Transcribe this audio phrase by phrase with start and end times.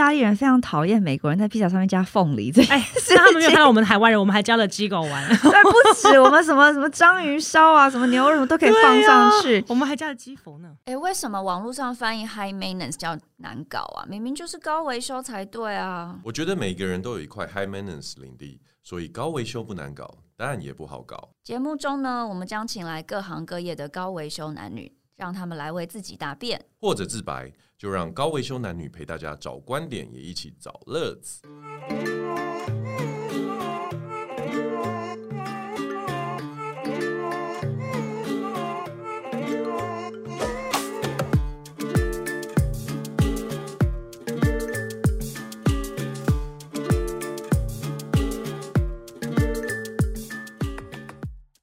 [0.00, 10.74] 大利人非常讨厌美国人在披萨上面加凤梨，这哎，是他们没有看到我们台湾人，我们还加了鸡狗丸， 对，不止我们什么什么章鱼烧啊，什么牛肉什么都可以放上去，啊、我们还加了鸡佛呢。
[10.86, 14.08] 哎，为什么网络上翻译 high maintenance 叫难搞啊？
[14.08, 16.18] 明明就是高维修才对啊！
[16.24, 21.28] 我觉得每个人都有一块 high maintenance 领地，所以高维修不难搞，当然也不好搞。
[21.44, 24.90] 节目中呢，我们将请来各行各业的高维修男女。
[25.20, 31.42] 让他们来为自己答辩，或者自白，就让高维修男女陪大家找观点，也一起找乐子。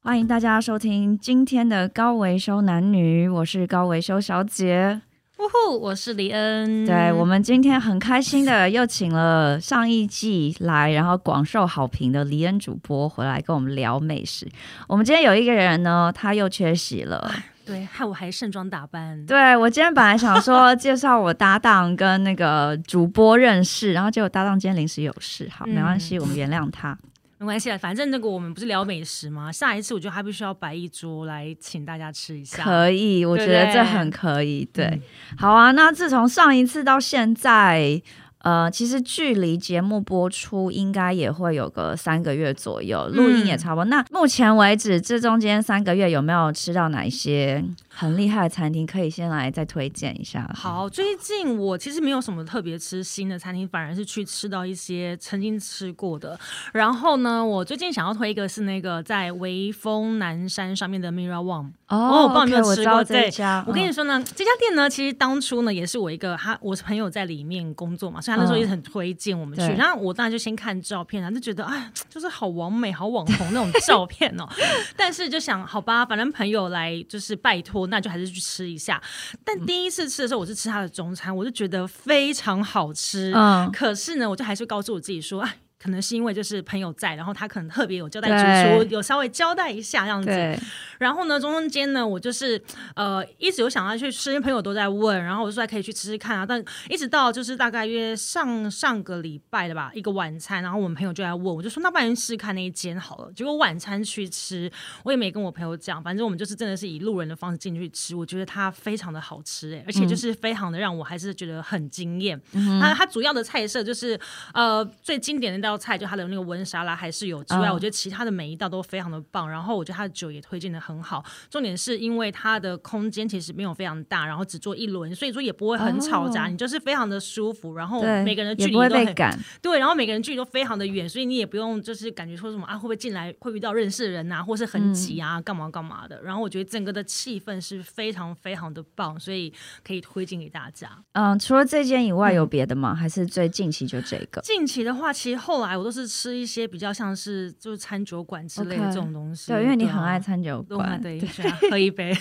[0.08, 5.02] 欢迎大家收听今天的高维修男女，我是高维修小姐，
[5.38, 6.86] 呜呼，我是李恩。
[6.86, 14.48] 对，我们今天很开心的又请了上一季来，然后广受好评的李恩主播回来跟我们聊美食。
[14.88, 17.30] 我们今天有一个人呢，他又缺席了，
[17.66, 19.26] 对，害我还盛装打扮。
[19.26, 26.98] 对，我今天本来想说介绍我搭档跟那个主播认识，然后结果搭档今天临时有事，好，没关系，我们原谅他。
[27.40, 29.52] 没关系，反正那个我们不是聊美食吗？
[29.52, 32.64] 下一次我觉得还必须要摆一桌来请大家吃一下。
[32.64, 34.68] 可以，我觉得这很可以。
[34.74, 35.02] 对，对，
[35.38, 35.72] 好啊。
[35.72, 38.02] 那自从上一次到现在。
[38.40, 43.86] 呃，其实距离节目播出应该也会有个三个月左右，录音也差不多。
[43.86, 48.86] 嗯、那目前为止，这中间三个月有没有吃到哪一些很厉害的餐厅？
[48.86, 50.50] 可以先来再推荐一下。
[50.54, 56.40] 好，最近我其实没有什么特别吃新的餐厅，反而是去吃到一些曾经吃过的。
[56.74, 61.72] 然后呢，我最近想要推一个是那个在微风南山上面的 Mira Wang。
[61.88, 63.64] 哦，我不知道有没有吃过这家。
[63.66, 69.66] 我跟你说呢，这家店呢，其实当初呢也是我一个他，我是朋友在里面工作嘛，所以他那时候也很推荐我们去。
[69.76, 74.48] 然后我当然就先看照片啊，就觉得哎，就是好完美、好网红那种照片哦。
[74.96, 79.02] 但是就想，好吧，反正朋友来就是拜托，那就还是去吃一下。
[79.46, 83.32] 但第一次吃的时候，我是吃他的中餐，我就觉得非常好吃。
[83.34, 85.58] 嗯，可是呢，我就还是告诉我自己说，哎。
[85.80, 90.60] 可能是因为就是朋友在，然后他可能特别有交代主厨，有稍微交代一下这样子。
[90.98, 92.60] 然后呢，中间呢，我就是
[92.96, 96.44] 呃一直有想要去吃，因为朋友都在问，然后我就说还可以去吃吃看啊。
[96.44, 103.32] 但一直到就是大概约上上个礼拜的吧，一个晚餐，然后我们朋友就来问，我就说那不然试试看那一间好了。
[103.34, 104.72] 结果晚餐去吃，
[105.04, 108.16] 我也没跟我朋友讲，反正我们就是真的是以路人的方式进去吃。
[108.16, 112.42] 我觉得它非常的好吃哎，而且就是非常的让我还是觉得很惊艳。
[112.54, 114.20] 嗯、它它主要的菜色就是
[114.56, 115.67] 呃最经典的。
[115.68, 119.50] 道菜就它的那个温沙拉还是有之外，我觉得其他的每一道都非常的棒。
[119.50, 121.24] 然后我觉得它的酒也推荐的很好。
[121.50, 127.76] 重点是因为它的空间其实没有非常大，然后只做一轮，所以说也不会很吵杂，你就是非常的舒服。
[127.76, 136.22] 然后每个人的距离都很赶，对，然后每个人距离都非常的远，所以你也不用就是感觉说什么啊会不会进来会遇到认识的人啊，或是很挤啊，干嘛干嘛的。
[136.24, 139.54] 然后我觉得整个的气氛是非常非常的棒，所以
[139.84, 140.90] 可以推荐给大家。
[141.12, 142.96] 嗯，除了这间以外有别的吗？
[142.96, 144.40] 还是最近期就这个？
[144.42, 145.57] 近期的话，其实后。
[145.58, 152.16] 后来我都是吃一些比较像是就是餐酒馆之类的这种东西，okay, 对，因为你很爱餐酒馆，对，对对喝一杯。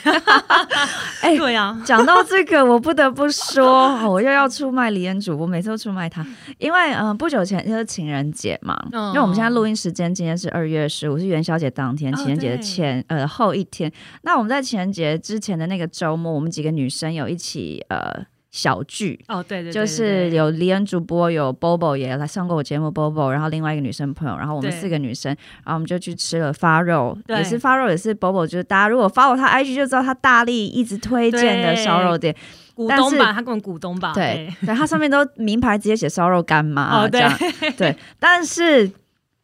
[1.20, 6.26] 哎，对呀， 讲到这个，我不得不说，我又要出卖李恩主播，我每次都出卖他，
[6.56, 13.92] 因为嗯、呃，不久前就是情人节嘛，嗯、因为我们现在录音时间今天是二月十五，是元宵节当天，情人节的前、哦、呃后一天。
[14.22, 18.24] 那我们在情人节之前的那个周末，我们几个女生有一起呃。
[18.56, 25.30] 小聚哦，对对，就是有李恩主播，有 Bobo 也来上过我节目，Bobo，然后另外一个女生朋友，然后我们四个女生，
[25.62, 32.34] 然后我们就去吃了发肉，也是发肉，也是 Bobo，就是大家如果 follow 他 IG 就知道他大力一直推荐的烧肉店，
[32.74, 37.30] 股东吧，他跟我们股东吧，对， 对，他上面都名牌直接写烧肉干妈，这样，
[37.76, 38.90] 对，但是。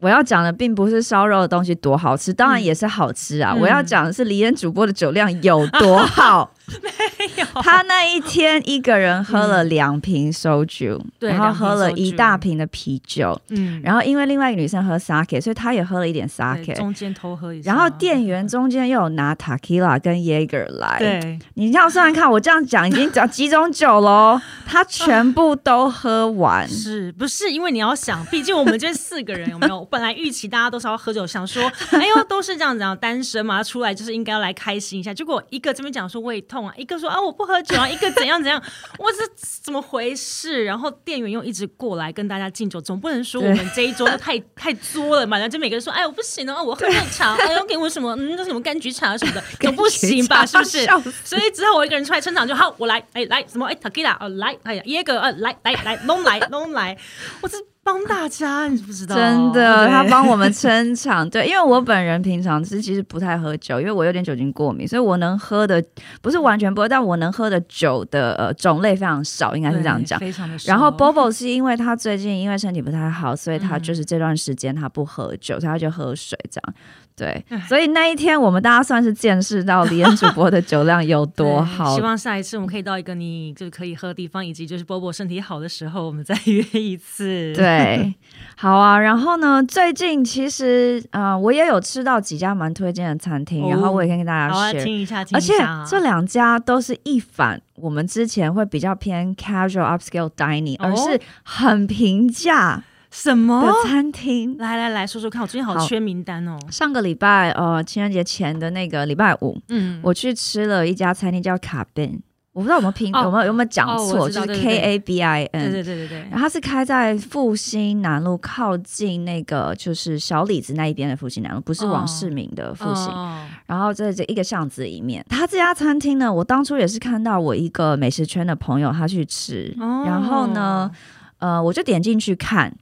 [0.03, 3.53] 我要讲的并不是烧肉的东西多好吃，当然也是好吃啊。
[3.55, 6.53] 嗯、我要讲的是李恩主播的酒量有多好。
[6.83, 6.91] 没
[7.37, 13.41] 有，他那一天一个人喝了两瓶烧酒，嗯、然后喝了一大瓶的啤酒。
[13.49, 16.75] 嗯，然后因为另外一个女生喝 sake，所以他也喝了一点 sake。
[16.75, 17.73] 中间偷喝一下。
[17.73, 20.99] 然后店员中间又有拿 tequila 跟 Jaeger 来。
[20.99, 26.67] 对，你这样算算看，我这样讲已经讲几种酒喽， 他全部都喝完。
[26.69, 27.51] 是不是？
[27.53, 29.85] 因为你要想，毕竟我们这四个人有没有？
[29.85, 35.15] 本来预期大家都是要喝酒，想说，哎呦，都是这样子，单身嘛，出来就是应该要来开心一下。
[35.15, 38.63] 结果一个这边讲说，我也痛啊，一个说啊我不喝酒啊，一个怎样怎样，
[38.99, 39.19] 我是
[39.63, 40.65] 怎么回事？
[40.65, 45.39] 然后店员又一直过来跟大家敬酒，总不能说我们这一桌太太作了嘛？
[45.39, 48.15] 然后就每个人说，哎，我不行了，我喝热茶，哎，要给我什么？
[48.17, 50.45] 嗯，那什么柑橘茶什么的， 总不行吧？
[50.45, 50.85] 是不是？
[51.25, 53.67] 所以只好我一个人出来撑场，就好，我来，哎，来什么？
[53.67, 56.99] 哎，Tequila，哦，来，哎呀，耶哥，呃，来来来，弄来弄来，
[57.41, 57.72] 我是。
[57.85, 59.17] 帮大家，你知不知道？
[59.17, 61.29] 真的，他帮我们撑场。
[61.31, 65.83] 对，因为我本人平常是其实不太喝酒，因为我有点酒精过敏，所以我能喝的
[66.21, 70.19] 不是完全不喝，但我能喝的酒的呃种类非常少，应该是这样讲。
[70.21, 70.73] 非常的少。
[70.73, 76.75] 然后 Bobo 是因为他最近因为身体不太好，所以他就是这段时间他不喝酒，所以他就喝水这样。
[77.15, 81.95] 对，所以那一天我们大家算是见识到李恩主播的酒量有多好。
[81.95, 87.53] 希望下一次我们可以到一个你就是可以喝的地方，以及就是 Bobo 身体好的时候，我们再约一次。
[87.55, 88.15] 对，
[88.57, 88.99] 好啊。
[88.99, 95.83] 然后呢，最近其实啊、呃，我也有吃到几家蛮推荐的餐厅，哦、然后我也可以跟大家 share 听一下，听一下。
[95.83, 102.83] 而且这两家都是一反我们之前会比较偏 casual upscale dining，、哦、而是很平价。
[103.13, 104.57] 什么的餐厅？
[104.57, 106.59] 来来来说说看，我最近好缺名单哦。
[106.71, 112.19] 上个礼拜呃，情人节前的那个礼拜五，嗯，我去吃了一家餐厅叫卡宾，
[112.55, 116.19] 我不知道有没有拼，哦、有没有有没有讲错，哦、就是 K A B I N，对对对对对。
[116.31, 123.13] 然后它是开在复兴南路靠近那个就是小李子那一边的复兴南路，不是王世明的复兴。
[123.13, 130.91] 哦、然后在这一个巷子里面，他这家餐厅呢，我当初也是看到我一个美食圈的朋友他去吃，哦、然后呢，
[131.37, 132.75] 呃，我就点进去看。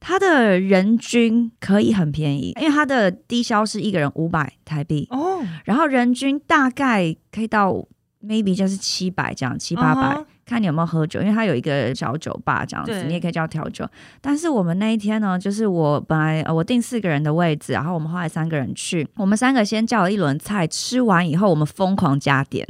[0.00, 5.06] 它的人均可以很便宜，因为它的低消是一个人五百台币。
[5.10, 7.72] 哦，然后人均大概可以到
[8.22, 13.86] maybe 就是七百这样，七八百，哦、看你有没有喝酒，因为它有一个小酒吧这样子，你也可以叫调酒。
[14.20, 22.66] 但是我们那一天呢，就是我本来呃我订四个人的位置，然后我们后来三个人去，我们三个先叫了一轮菜，吃完以后我们疯狂加点，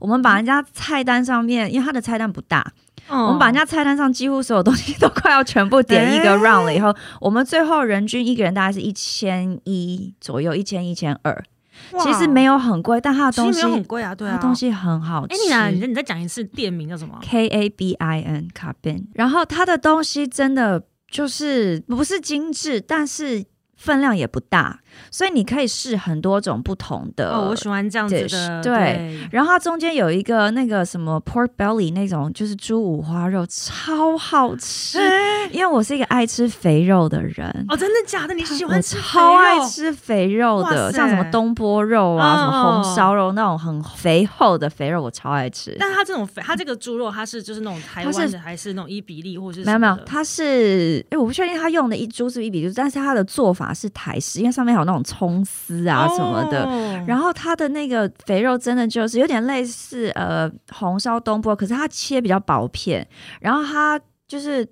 [0.00, 2.72] 我们把人家菜单上面，因为他的菜单不大。
[3.08, 11.42] 哦、 我们把人家菜单上几乎所有东西都快要全部点一个 round 了以后，欸、我们最后人均一个人大概是一千一左右，一千一千二，
[12.00, 15.34] 其实没有很贵，但它的东西很贵啊，对啊，它东西很好吃。
[15.52, 19.08] 哎，你你再讲一次店名叫什么？K A B I N 卡宾。
[19.14, 23.44] 然后它的东西真的就是不是精致，但是。
[23.80, 24.78] 分量也不大，
[25.10, 27.30] 所以你可以试很多种不同的。
[27.32, 28.62] 哦，我喜欢这样子的。
[28.62, 34.98] 对，对，然后它中间有一个那个什么 pork belly 那种，就是猪五花肉，超好吃。
[34.98, 37.66] 欸、因为我是一个爱吃肥肉的人。
[37.68, 38.34] 哦，真的假的？
[38.34, 38.96] 你喜欢吃？
[39.00, 45.74] 超爱吃肥肉的，像什么东坡肉啊，哦、什么红烧肉那种很肥厚的肥肉，我超爱吃。
[45.78, 49.96] 但它这种肥，它这个猪肉，它是就是那种台湾还是那种伊比利，或者是没有没有？
[50.04, 53.70] 它是哎，我不确定它用的一猪是伊比利，但是它的做法。
[53.72, 63.06] 是台式，因为上面还有那种葱丝啊什么的，哦、然后它的那个肥肉真的就是有点类似呃红烧东坡，可是它切比较薄片，
[63.40, 64.66] 然后它就是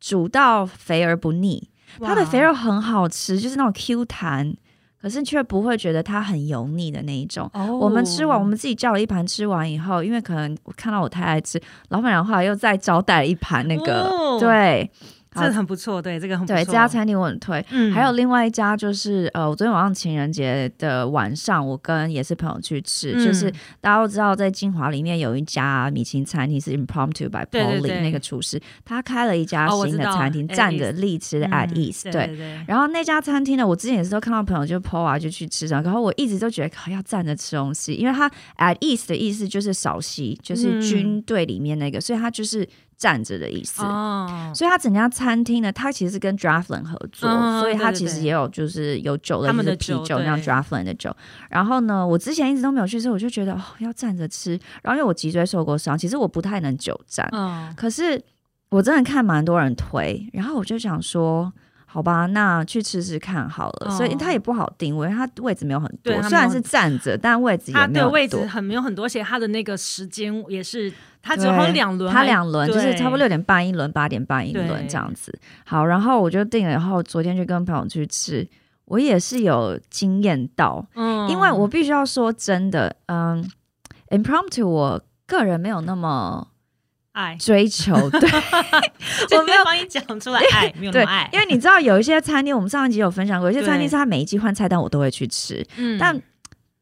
[0.00, 1.68] 煮到肥而不腻，
[2.00, 4.54] 它的肥肉很好吃，就是那种 Q 弹，
[5.00, 7.50] 可是却不会觉得它很油腻的那一种。
[7.54, 14.90] 哦、我们吃完，我们自己叫了一盘，吃完以后，因为可能我看到我太爱吃，老板娘后来又再招待了一盘那个，哦、对。
[15.34, 16.56] 这很不错，对这个很不错。
[16.56, 32.30] 对这家餐厅我很推，嗯，还有另外一家就是呃，我昨天晚上情人节的晚上，我跟也是朋友去吃，嗯、就是大家都知道在金华里面有一家米其林餐厅是 Impromptu by Polly 那个厨师，他开了一家新的餐厅，站着立吃的 At East，对，
[32.66, 42.68] 然后那家餐厅呢，我之前也是都看到朋友就 po 啊就去吃，然后我一直都觉得要站着吃东西，因为他 At East 的意思就是少席，就是军队里面那个，嗯、所以他就是。
[42.98, 51.14] 站着的意思，哦、所以他整家餐厅呢，他其实是跟 Draftland 合作，哦、所以他其实也有就是有酒的，就是啤酒那样 Draftland 的酒。
[51.48, 54.58] 然后呢，我之前一直都没有去吃，我就觉得哦要站着吃。
[54.82, 58.20] 然后因为我脊椎受过伤，其实我不太能久站，嗯、可是
[58.68, 61.52] 我真的看蛮多人推，然后我就想说。
[61.90, 63.86] 好吧，那去吃吃看好了。
[63.88, 66.12] 哦、所以它也不好定位，它位置没有很多。
[66.24, 68.12] 虽然是站着，但位置也没有多。
[68.12, 70.92] 位置很没有很多，而且它的那个时间也是，
[71.22, 72.12] 它只有两轮。
[72.12, 75.36] 它两轮就是差不多六点半一轮，八点半一轮这样子。
[75.64, 78.46] 好，然后我就定了，然后昨天就跟朋友去吃，
[78.84, 80.86] 我也是有惊艳到。
[80.94, 83.42] 嗯，因为我必须要说真的，嗯
[84.10, 86.48] ，Impromptu 我个人没有那么。
[87.18, 88.30] 爱追求， 对，
[89.36, 95.66] 我没有帮你讲出来，爱没有那么爱，因为你知道有一些餐厅，我们上一集有分享过，有些餐厅是他每一季换菜单，我都会去吃。
[95.76, 96.16] 嗯，但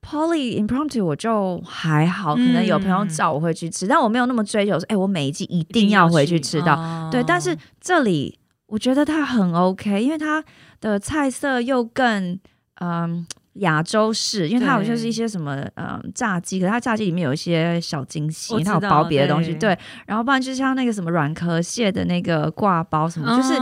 [0.03, 7.09] Polly Impromptu 我就还好，可能有朋友找我会去吃，但我没有那么追求，说哎，我每一季一定要回去吃到。
[7.11, 10.45] 对，但是这里我觉得它很 OK，因为它
[10.81, 12.39] 的菜色又更
[12.81, 13.27] 嗯。
[13.59, 19.79] 亚洲式，因为它好像是一些什么嗯炸鸡，可是它炸鸡里面有一些小惊喜，它有包别的东西，对，对。
[20.07, 23.59] 然后不然就像那个什么软壳蟹的那个挂包什么，哦、就是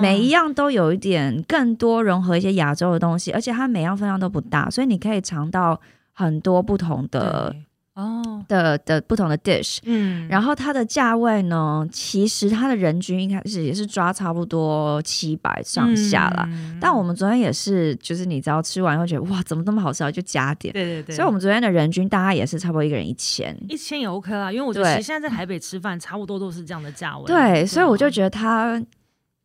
[0.00, 5.80] 每一样都有一点更多融合一些亚洲的东西，而且它每样分量都不大，所以你可以尝到
[6.12, 7.54] 很多不同的。
[7.98, 16.48] 哦，的的不同的 dish，嗯，然后它的价位呢，其实它的人均一开始也是抓差不多七百上下啦。
[16.48, 20.72] 嗯、但我们昨天也是，就是你知道吃完以后觉得哇，怎么那么好吃啊，就加点。
[20.72, 21.16] 对对对。
[21.16, 27.24] 所以我们昨天的人均大概也是差不多一个人一千，一千也 OK 啦，因为我觉得其实现在在台北吃饭差不多都是这样的价位。
[27.26, 28.80] 对，对所以我就觉得它。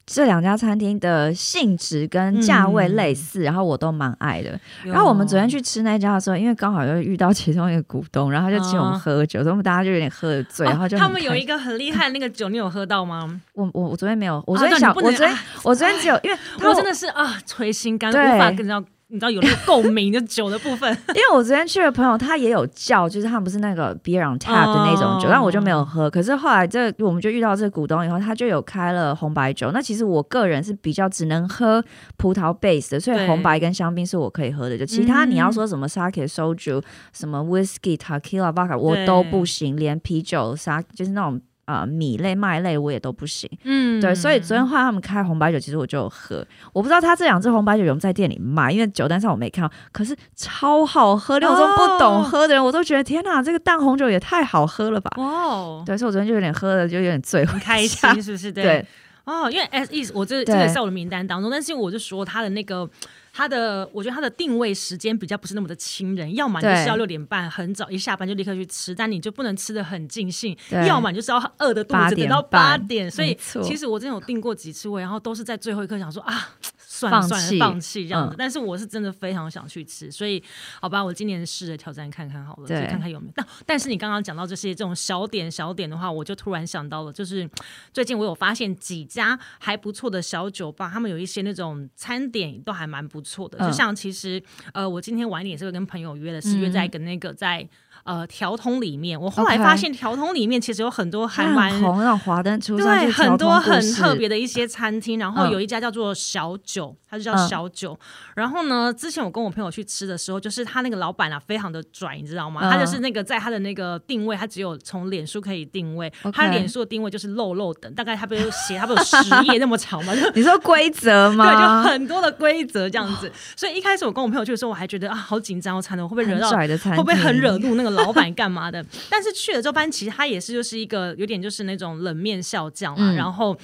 [0.05, 4.59] 这两家餐厅的性质跟价位类似，嗯、然后我都蛮爱的。
[4.83, 13.41] 然后我们昨天去吃那家的时候，因为刚好又遇到其中一个股东，然后他就请我们喝酒，哦、所以我们大家就有点喝醉，然后就、哦、他们有一个很厉害的那个酒，你有喝到吗？
[13.53, 18.83] 我我我昨天没有，我昨天想，啊、我昨天、啊、我昨天只有，因为我真的是啊，捶心肝，无法跟到。
[19.13, 26.09] 你知道有那个共鸣的酒的部分， 因为我昨天去的朋友他也有叫，就是他们不是那个 beer on tap 的那种酒，但我就没有喝。
[26.09, 29.69] 可是后来这我们就遇到这个股东以后，他就有开了红白酒。
[29.71, 31.83] 那其实我个人是比较只能喝
[32.17, 34.75] 葡萄 base 的，所以红白跟香槟是我可以喝的。
[34.75, 36.81] 就其他你要说什么 sake soju
[37.13, 41.39] 什么 whiskey tequila vodka 我都不行，连啤酒沙就是那种。
[41.65, 43.49] 啊、呃，米类、麦类我也都不行。
[43.63, 46.45] 嗯，对，所以昨天换他们开红白酒，其实我就有喝。
[46.73, 49.73] 我不知道他这两支红白酒有没有在店里卖，因为酒单上我没看到。
[49.91, 55.11] 可是超好喝，连我这种不懂喝的人，我都觉得天哪，这个淡红酒也太好喝了吧！
[55.17, 58.51] 哦，对，所以我昨天就有点喝的，就有点醉，很开心，是不是？
[58.51, 58.63] 对。
[58.63, 58.85] 对
[59.25, 59.65] 哦，因为
[60.03, 62.89] is 我这这个在我的名单当中，但是我就说他的那个。
[63.35, 70.55] 他的，我觉得他的定位时间比较不是那么的亲人，要么就是要六点半很早一下班就立刻去吃，但你就不能吃的很尽兴，
[70.87, 73.09] 要么就是要饿的肚子等到八点。
[73.09, 76.49] 所以其实我真的有订过几次位，然后都是在最后一刻想说啊，
[76.95, 78.35] 算了算了，放弃这样子。
[78.37, 80.41] 但是我是真的非常想去吃，所以
[80.79, 83.33] 好吧，我今年试着挑战看看好了，就看看有没有。
[83.35, 87.49] 但但是你刚刚讲到这些这种小点小点的话，我就突然想到了，就是
[87.91, 93.33] 最近我有发现几家还不错的小酒吧，他们有一些那种餐点都还蛮不错。
[93.33, 94.39] 错的，就像其实，
[94.73, 97.67] 呃，我今天晚点也是会跟朋友约的，是约在跟那个在。
[98.03, 105.17] 呃，条通里面，我后来发现条通里面其实有很多还蛮红那华灯初上，对，很多很特别的一些餐厅。
[105.17, 107.97] 然后有一家叫做小酒，它就叫小酒。
[108.35, 112.61] 然后呢，之前我跟我朋友去吃的时候，就是他那个老板啊，非常的拽，你知道吗？
[112.71, 119.15] 他就是那个在他的那个定位，他只有从脸书可以定位，他脸书的定位就是漏漏等，大概他不是写他不有十
[119.45, 120.13] 页那么长吗？
[120.33, 121.45] 你说规则吗？
[121.45, 123.31] 对，就很多的规则这样子。
[123.55, 128.83] 所以一开始我跟我朋友去的时候，我还觉得啊，好紧张，我才能会不会惹到，会不会很惹怒那个老板干嘛的？
[129.09, 133.11] 但是去了之后，发现其实他也是就是一个有点就是那种冷面笑匠嘛。
[133.11, 133.55] 嗯、然后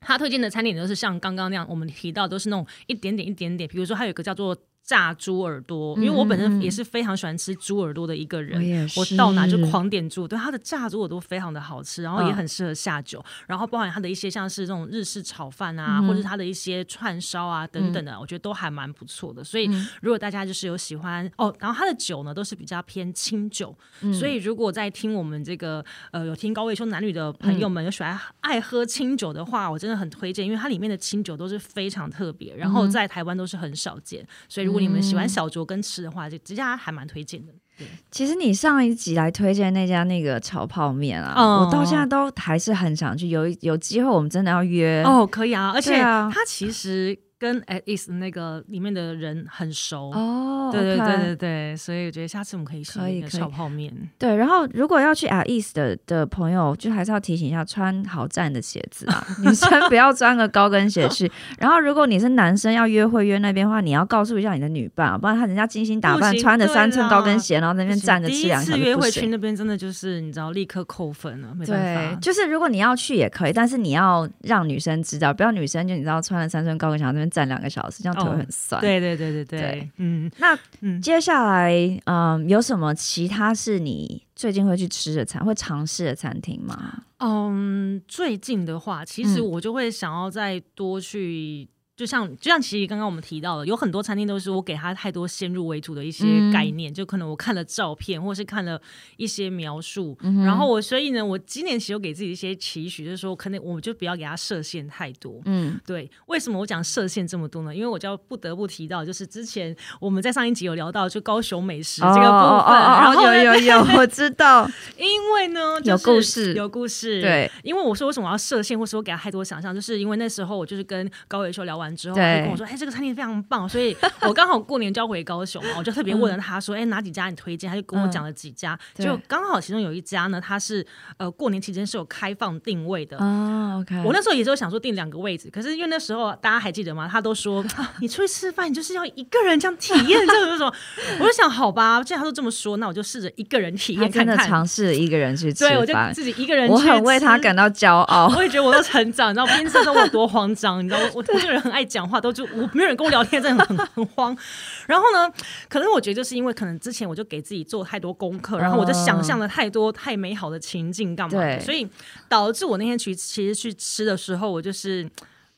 [0.00, 3.68] 他推荐的餐点都是像刚刚那样，我们提到都是那种一点点一点点。
[3.68, 4.56] 比如说，他有一个叫做。
[4.90, 10.26] 炸猪耳朵，因为我本身也是非常喜欢吃猪耳朵的一个人，嗯、我，到哪就狂点猪。
[10.26, 19.44] 对，它的炸猪耳朵非常的好吃，然后也很适合下酒，嗯、然后包含它的一些像是这种日式炒饭啊，嗯、或者它的一些串烧啊等等的，嗯、我觉得都还蛮不错的。
[19.44, 19.70] 所以
[20.02, 37.52] 如果大家就是有喜欢哦，然后它的酒呢都是比较偏清酒，嗯、所以如果在听我们这个呃有听高位说男女的朋友们有喜欢爱喝清酒的话，我真的很推荐，因为它里面的清酒都是非常特别，然后在台湾都是很少见，所以如果你们喜欢小酌跟吃的话，就这家还蛮推荐的。
[37.78, 43.28] 对，其实你上一集来推荐那家那个炒泡面啊，哦、我到现在都还是很想去。
[43.28, 47.16] 有有机会我们真的要约哦，可以啊，而且它其实。
[47.40, 53.90] 跟 At East 那个里面的人很熟哦，对对对对对，所以我觉得下次我们可以吃一个炒泡面。
[54.18, 61.32] 对，然后如果要去 At East 的的朋友，就还是要提醒一下，穿好站的鞋子啊， 女生不要穿个高跟鞋去。
[61.58, 68.66] 然后如果你是男生要约会约那边的话，你要告诉一下你的女伴，不然他人家精心打扮，穿着三寸高跟鞋，然后在那边站着吃两个。
[68.66, 72.10] 第一次约会去那边真的就是你知道立刻扣分了，没办法。
[72.10, 78.80] 对，就是如果你要去也可以，但是你要让女生知道，不要女生就你知道穿了三寸高跟鞋在那边站两个小时，这样腿很酸。
[78.80, 80.58] 哦、对对对对对，对嗯，那
[81.00, 81.72] 接下来
[82.04, 87.04] 嗯，有什么其他是你最近会去吃的餐，会尝试的餐厅吗？
[87.18, 91.68] 嗯，最近的话，其实我就会想要再多去。
[92.00, 98.80] 就像就像其实刚刚我们提到的，有很多餐厅都是我给他太多先入为主的一些概念，嗯、就可能我看了照片或是看了
[99.18, 105.42] 一些描述，嗯、然后我所以呢，我今年其实有给自己一些期许，就是说可能我就不要给他设限太多。
[105.44, 106.10] 嗯，对。
[106.24, 107.74] 为什么我讲设限这么多呢？
[107.76, 114.66] 因为我就要不得不提到，就是之前我们在上一集有聊到就高雄美食这个部分，哦哦哦哦然后有有有我知道，
[114.96, 121.89] 因为呢、就是、有故事有故事，对，因为我说为什么我要设限，或是我给他太多想象，就是因为那时候我就是跟高伟修聊完。
[121.90, 130.86] 完之后，他就跟我说：“哎，这个餐厅非常棒。”所以我刚好过年就要回高雄嘛，我就特别问了他说：“哎，哪几家你推荐？”他就跟我讲了几家，就刚好其中有一家呢，他是
[131.18, 133.80] 呃过年期间是有开放定位的哦。
[133.80, 137.08] OK，我那时候也是有想说订两个位置，可是因为那时候大家还记得吗？
[137.10, 137.64] 他都说
[138.00, 140.72] 你出去吃饭，你就是要一个人这样体验这种什么，
[141.20, 154.36] 我就想好吧，既然他都这么说，那我就试着一个人体验看看，尝试一个人去吃，对，我就自己一个人去，我很为他感到骄傲，我也觉得我都成长，你知道，边吃都我多慌张，你知道，我我这个人很爱讲话，都就我没有人跟我聊天，真的很很慌。
[154.86, 155.32] 然后呢，
[155.68, 161.88] 可能我觉得就是因为可能之前我就给自己做太多功课，然后我就想象了太多太美好的情境干嘛的，所以
[162.28, 165.08] 导致我那天去其实去吃的时候，我就是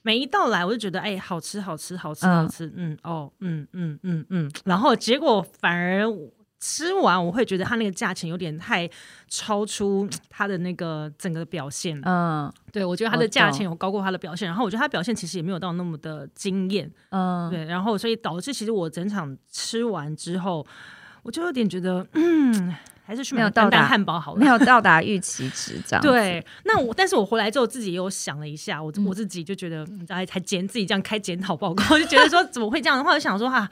[0.03, 6.07] 每一道来我就觉得哎，好吃好吃好吃好吃，嗯哦嗯嗯嗯嗯，然后结果反而。
[6.65, 8.89] 吃完我会觉得它那个价钱有点太
[9.27, 20.65] 超出它的那个整个表现，嗯，对我觉得它的价钱有高过它的表现，然后我觉得它表现其实也没有到那么的惊艳，嗯，对，然后所以导致其实我整场吃完之后，
[21.25, 22.73] 我就有点觉得，嗯，
[23.05, 26.01] 还是去买到达汉堡好了，没有到达预期值这样。
[26.01, 33.69] 对，那我但是我回来之后自己也有想了一下，我我自己就觉得，还还检自己这样开检讨报告， 就觉得说怎么会这样的话，就想说哈。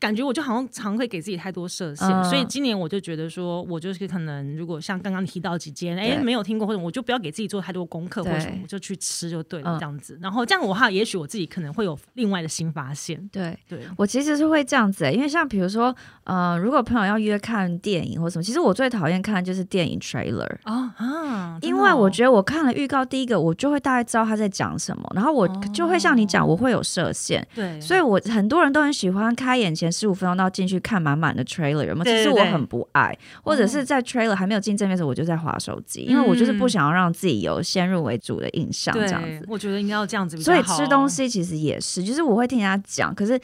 [0.00, 10.14] 感觉我就好像常会给自己太多设限，嗯、所以今年我就觉得说，我就是可能如果像刚刚提到几间，哎对，没有听过或者我就不要给自己做太多功课，或者什么，我就去吃就对了，这样子。
[10.14, 13.28] 嗯、然后这样的话，也许我自己可能会有另外的新发现。
[13.30, 13.56] 对。
[13.68, 27.46] 对，我其实是会这样子、欸，因为像比如说，呃，如果朋友要约看电影或什么，其实我最讨厌看的就是电影 trailer 啊啊，因为我觉得我看了预告，第一个我就会大概知道他在讲什么，然后我就会像你讲，我会有设限。
[27.54, 30.70] 对，所以我很多人都很喜欢开眼前十五分钟到进。
[30.70, 32.04] 去看满满的 trailer 有没有？
[32.04, 39.44] 其实我很不爱，或者是在 trailer 还没有进正面的时候，我就在划手机，因为我就是不想要让自己有先入为主的印象，这样子。
[39.48, 40.40] 我觉得应该要这样子。
[40.40, 43.36] 所以吃东西其实也是，就是我会听人家讲，可是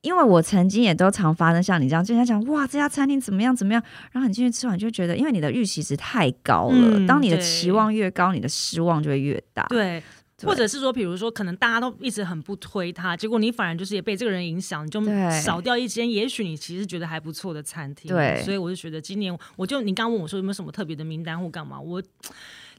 [0.00, 9.66] 因为我曾经也都常发生像你这样，就人家讲哇这家餐厅怎么样怎么样，然后你进去吃完就觉得，因为你的预期值太高了，当你的期望越高，你的失望就会越大。
[9.68, 10.02] 对。
[10.42, 15.02] 或者是说，比如说，可能大家都一直很不推他，结果你反而就是也被这个人影响，你就
[15.42, 18.08] 少掉一间，也许你其实觉得还不错的餐厅。
[18.08, 22.02] 对，所以我就觉得今年，我就你刚问我说有没有什么特别的名单或干嘛，我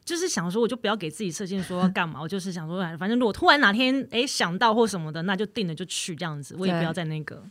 [0.03, 7.44] 就是想说，我就不要给自己设限，说要干嘛， 我就是想说，反正如果突然哪天哎想到或什么的，那就定了就去这样子，我也不要在那个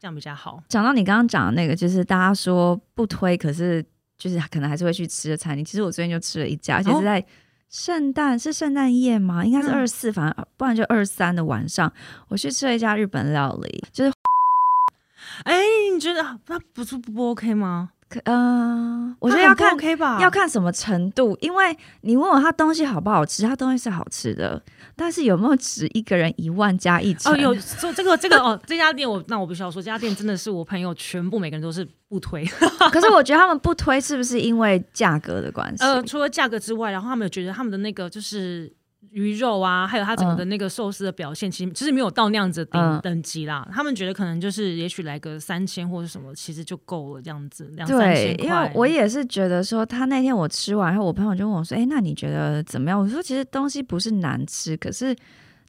[0.00, 0.62] 这样比较好。
[0.68, 3.84] 讲到你刚刚讲的那个，就是大家说不推，可是
[4.16, 5.64] 就是可能还是会去吃的餐厅。
[5.64, 7.24] 其实我最近就吃了一家，而且是在。
[7.70, 9.44] 圣诞是圣诞夜吗？
[9.44, 11.92] 应该是二十四，反正不然就二十三的晚上，
[12.28, 14.12] 我去吃了一家日本料理，就是，
[15.44, 15.60] 哎，
[15.92, 17.90] 你觉得那不是不 OK 吗？
[18.08, 21.36] 可嗯、呃，我觉得要看 OK 吧，要看什么程度。
[21.42, 24.62] 因为你问我他东西好不好吃，他东西是好吃的，
[24.96, 27.32] 但是有没有值一个人一万加一成？
[27.32, 32.44] 哦，有 这这个这个哦，这家店我那我必须要说，这家店真的是我朋友全部每个人都是不推。
[32.90, 35.84] 可是 我觉得他们不推是不是因为价格的关系？
[35.84, 38.72] 呃，除了价格之外，然后他们有觉得他们的那个就是。
[39.10, 43.64] 鱼肉啊，还有它整个的那个寿司的表现，嗯、其实其实没有到那样子的等等级啦。
[43.68, 48.36] 嗯、他们觉得可能就是也许来个三千或者什么，其实就够了这样子，两三千。
[48.36, 55.14] 对，因为我也是觉得说，他那天我吃完后，我朋友就问我说：“哎、欸，那你觉得怎么样？”我说：“其实东西不是难吃，可是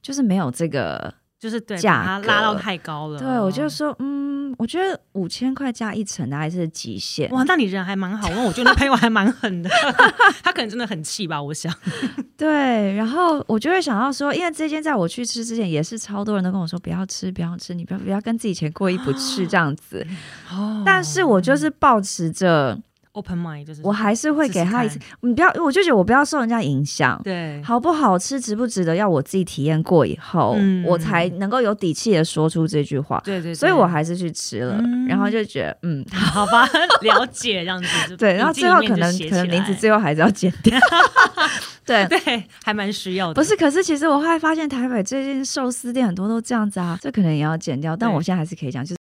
[0.00, 3.18] 就是没有这个。”就是对，把它拉到太高了。
[3.18, 7.30] 对，我就说，嗯，我觉得五千块加一层的还是极限。
[7.30, 9.70] 哇，那你人还蛮好，因为我觉得那朋友还蛮狠的，
[10.44, 11.74] 他可能真的很气吧，我想。
[12.36, 20.06] 对，然后我就会想到说，因为这间在我去吃之前，也是超多人都跟我说不要吃，不要吃，你不要不要跟自己钱过意不去这样子。
[20.52, 20.82] 哦。
[20.84, 22.78] 但是我就是保持着。
[23.12, 24.98] Open mind 就是，我还是会给他一次。
[25.22, 27.20] 你不要，我就觉得我不要受人家影响。
[27.24, 33.20] 对，好不好吃，值不值得，要我自己体验过以后，嗯、我才能够有底气的说出这句话。
[33.24, 36.64] 对，对对，所以我还是去吃了，嗯、然后就觉得，嗯，好吧，
[37.02, 37.88] 了解这样子。
[38.16, 40.78] 对，然后最后可能可能名字最后还是要剪掉。
[41.84, 43.34] 对对，还蛮需要的。
[43.34, 47.96] 不是，可是其实我后来发现台北最近寿司店很多都这样子啊，这可能也要剪掉。
[47.96, 48.99] 但我现在还是可以讲，就是。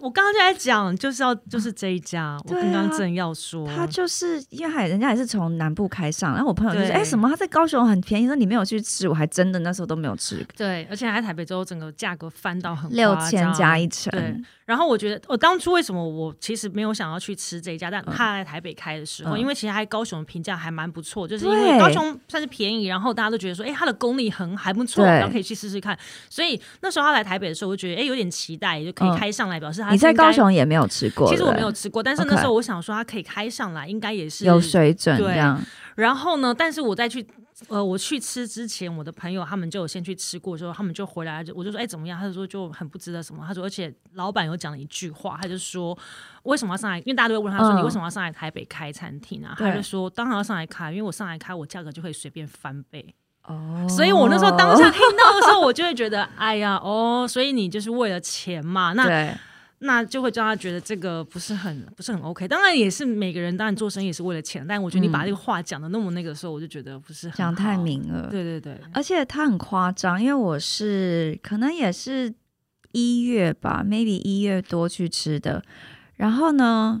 [0.00, 7.28] 我刚刚就在讲，就是要就是这一家，啊、我刚刚正要说，他就是因为还人家也是从南部开上，然后我朋友就说，哎、欸，什么？
[7.28, 10.46] 他在高雄很便宜，说你没有去吃，我还真的那时候都没有吃。
[10.56, 14.10] 对，而且还在台北之后，整个价格翻到很六千加一成。
[14.12, 14.36] 对。
[14.64, 25.98] 然后我觉得，我当初为什么我其实没有想要去吃这一家，但他在台北开的时候，嗯、因为其实他高雄的评价还蛮不错，就是因为高雄算是便宜，然后大家都觉得说，哎，他的功力很还不错，然后可以去试试看。
[26.28, 31.28] 所以那时候他来台北的时候，我就觉得，哎，有点期待，就可以开上来，表示他、嗯、你在高雄也没有吃过。
[31.28, 35.56] 其实我没有吃过，但是那时候我想说，他可以开上来，应该也是有水准这样。
[35.56, 36.04] 对。
[36.04, 37.26] 然后呢，但是我再去。
[37.66, 42.16] 呃，我去吃之前，我的朋友他们就有先去吃过，之后他们就回来，我就说，哎，怎么样？
[42.16, 43.42] 他就说就很不值得什么。
[43.44, 45.98] 他说，而且老板有讲了一句话，他就说，
[46.44, 46.98] 为什么要上来？
[47.00, 49.56] 因为大家都会问他说，嗯、你为什么要上来台北开餐厅啊？
[49.58, 53.12] 他就说，当然要上来开，因为我上来开，我价格就可以随便翻倍。
[53.42, 58.92] 哦，所以我那时候当下 听到的时候，我就会觉得，哎呀，哦，所以你就是为了钱嘛？
[58.92, 59.36] 那。
[59.80, 62.48] 对那就会让他觉得这个不是很不是很 OK。
[62.48, 68.28] 当然也是每个人当然做生意也是为了钱，但我觉得你把这个话讲的那么那个时候，我就觉得不是很讲太明了。
[68.28, 72.34] 对对对，而且他很夸张，因为我是可能也是
[72.92, 75.62] 一月吧，maybe 一月多去吃的。
[76.16, 77.00] 然后呢，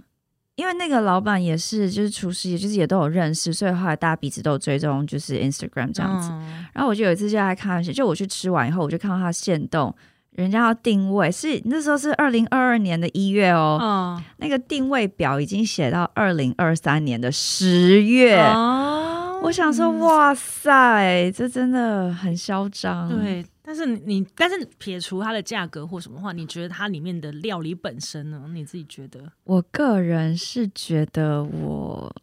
[0.54, 6.28] 因为那个老板也是就是厨师，也就是也都有认识，所以后来大家彼此都有追踪，就是 Instagram 这样子。
[6.30, 9.92] 嗯、然后我就有一次就在看，就我去吃完以后，我就看到他现动。
[10.38, 18.40] 人家要定位，是那时候是二零二二年的一月哦，哦，那个定位表已经写到二零二三年的十月。
[18.40, 23.08] 哦，我想说，嗯、哇塞，这真的很嚣张。
[23.08, 28.44] 对，但是你，但是撇除它的价格或什么话，你觉得它里面的料理本身呢？
[28.54, 29.20] 你自己觉得？
[29.42, 32.14] 我个人是觉得我。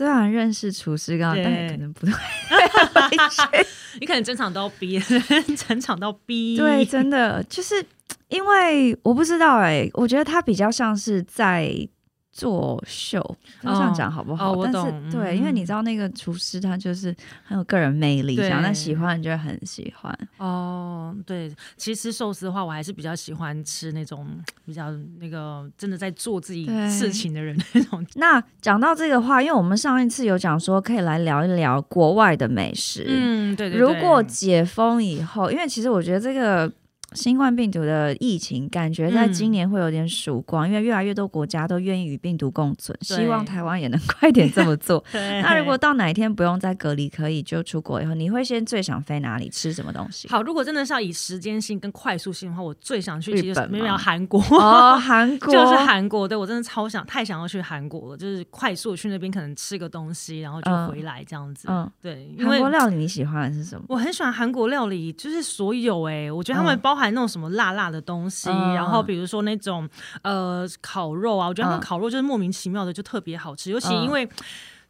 [0.00, 2.14] 虽然认识厨师刚刚，但可能不对。
[4.00, 4.98] 你可能整场都要逼，
[5.68, 6.56] 整场都要逼。
[6.56, 7.84] 对，真的就是
[8.28, 11.86] 因为我不知道哎、欸，我觉得他比较像是在。
[12.32, 13.20] 作秀，
[13.60, 14.54] 这样讲好不好？
[14.64, 17.14] 但是对，因为你知道那个厨师他就是
[17.44, 20.18] 很有个人魅力，这样，但喜欢你就会很喜欢。
[20.38, 24.26] 哦，对，其实寿司的话，我还是比较喜欢吃那种
[24.64, 28.06] 比较那个真的在做自己事情的人那种。
[28.14, 33.04] 那讲到这个话，因为我们上一次有讲说可以来聊一聊国外的美食。
[33.08, 33.80] 嗯，对对对。
[33.80, 36.72] 如果解封以后，因为其实我觉得这个。
[37.14, 42.96] 新冠病毒的疫情，感觉在今年会有点曙光，嗯、因为越来越多国家都愿意与病毒共存。
[43.02, 45.02] 希望台湾也能快点这么做。
[45.12, 50.28] 那如果到哪一天不用再隔离，可以就出国以后，你会先最想飞哪里吃什么东西？
[50.28, 56.28] 好，如果真的是要以时间性跟快速性的话，我最想去其实没有韩国哦，韩国 就是韩国。
[56.28, 61.66] 对我真的超想，太想要去韩国了，就是快速去那边可能吃个东西，然后就回来这样子。
[61.68, 62.34] 嗯，嗯对。
[62.38, 63.84] 韩国料理你喜欢的是什么？
[63.88, 66.99] 我很喜欢韩国料理，就是所有哎、欸，我觉得他们包。
[67.00, 69.88] 还那种什么辣辣的东西，嗯、然后比如说那种
[70.22, 74.28] 呃烤肉啊，我觉得他们烤肉就是莫名其妙的就特别好吃，嗯、尤其因为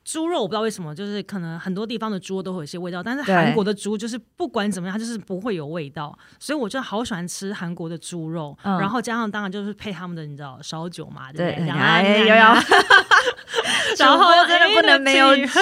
[0.03, 11.69] 猪肉我不知道为什么，就是可能很多地方的猪肉都会有一些味道，但是韩国的猪就是不管怎么样，它就是不会有味道，所以我就好喜欢吃韩国的猪肉，嗯、然后加上当然就是配他们的你知道烧酒嘛，对不对？
[11.71, 15.53] 哎，有有，然后 真的不能没有酒。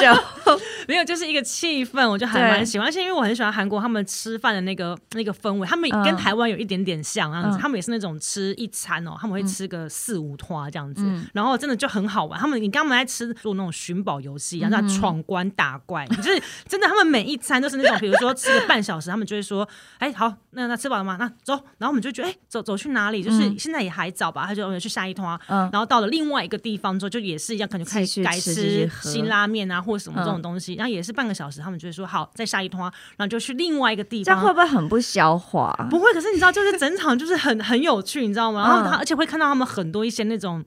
[0.89, 12.41] 没有，就是一个气氛，我就还蛮喜欢，而且因为我很喜欢韩国他们吃饭的那个那个氛围，他们跟台湾有一点点像样子，嗯、他们也是那种吃一餐哦，他们会吃个四五摊这样子，嗯、然后真的就很好玩。
[12.41, 21.19] 他们你刚刚在吃做那种寻宝游戏，然后在闯关打怪，嗯、就是真的，他们每一餐都是那种，比如说吃个半小时，他们就会说，哎，好，那那吃饱了吗？
[21.21, 23.23] 那走，然后我们就觉得，哎，走走去哪里？
[23.23, 30.78] 就是现在也还早吧，他就我们去下一摊，嗯、然后到了另外一个地方之后，就也是一样，可能开始改吃辛拉面啊，或者什么这种东西。
[30.79, 34.25] 然后也是半个小时，他们就会说好，再下一通，然后就去另外一个地方。
[34.25, 35.75] 这样会不会很不消化？
[35.91, 38.69] 不会，可是你知道，就是整场就是很 很有趣，你知道吗？
[38.69, 40.65] 然后他而且会看到他们很多一些那种。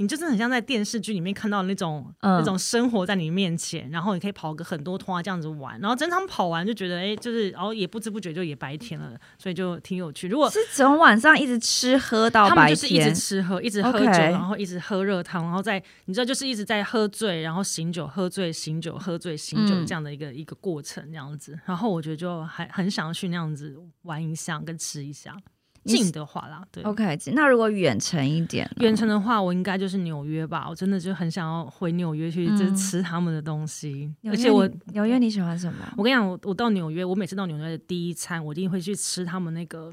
[0.00, 10.26] 你就是很像在电视剧里面看到的那种、嗯、那种生活在你面前，然后你可以跑个很多通啊，这样子玩，然后整场跑完就觉得哎、欸，就是然后也不知不觉就也白天了，所以就挺有趣。
[10.26, 14.30] 如果是从晚上一直吃喝到白天，他们就是一直吃喝，一直喝酒，Okay.
[14.30, 21.58] 然后一直喝热汤，然后再你知道就是一直在喝醉，然后醒酒，喝醉醒酒，喝醉醒酒这样的一个、嗯、一个过程，这样子。
[21.66, 25.36] 然后我觉得就还很想要去那样子玩一下，跟吃一下。
[25.84, 27.18] 近的话啦，对，OK。
[27.32, 30.66] 那如果远程一点，远程的话，我应该就是纽约吧。
[30.68, 34.12] 我真的就很想要回纽约去，就是吃他们的东西。
[34.22, 35.78] 嗯、而且我纽约你喜欢什么？
[35.96, 39.92] 我跟你讲，我我到纽约，我每次到纽约的第一餐，我一定会去吃他们那个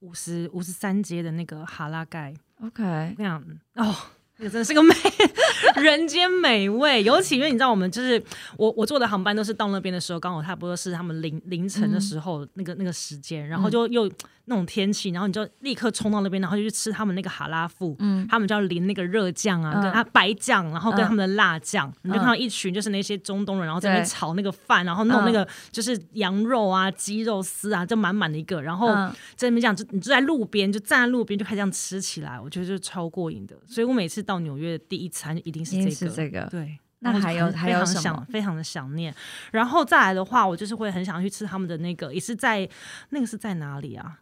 [0.00, 2.34] 五十五十三街的那个哈拉盖。
[2.60, 3.44] OK，我跟你讲
[3.76, 3.94] 哦。
[4.38, 4.92] 这真的是个美
[5.80, 8.20] 人间美味，尤其因为你知道，我们就是
[8.56, 14.10] 我我坐的航班都是到那边的时候，刚好差不多是他们凌凌晨的时候，那个那个时间，然后就又
[14.46, 28.88] 那种天气，然后你就立刻冲到那边，然后就去吃他们那个哈拉富，嗯，他们就要淋那个热酱啊，白酱，然后跟他们的辣酱，你就看到一群就是那些中东人，然后在那边炒那个饭，然后弄那个就是羊肉啊、鸡肉丝啊，就满满的一个，然后
[29.36, 34.32] 在那边这样，就你就在路边就站在路边就开始这样吃起来，我觉得就超过瘾的，所以我每次到。
[34.32, 36.78] 到纽约的第一餐一定是这个，是这个对。
[37.00, 38.26] 那还有还有什么？
[38.30, 39.14] 非常的想念。
[39.50, 42.66] 然后再来的话，我就是会很想去吃他们的那个，也是在
[43.10, 44.20] 那个是在哪里啊？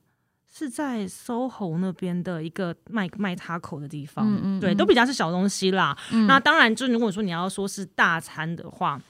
[0.51, 4.27] 是在 SOHO 那边的一个卖卖 taco 的地方。
[4.27, 5.97] 嗯嗯，对，都比较是小东西啦。
[6.13, 9.01] 嗯、那当然，就如果说你要说是大餐的话。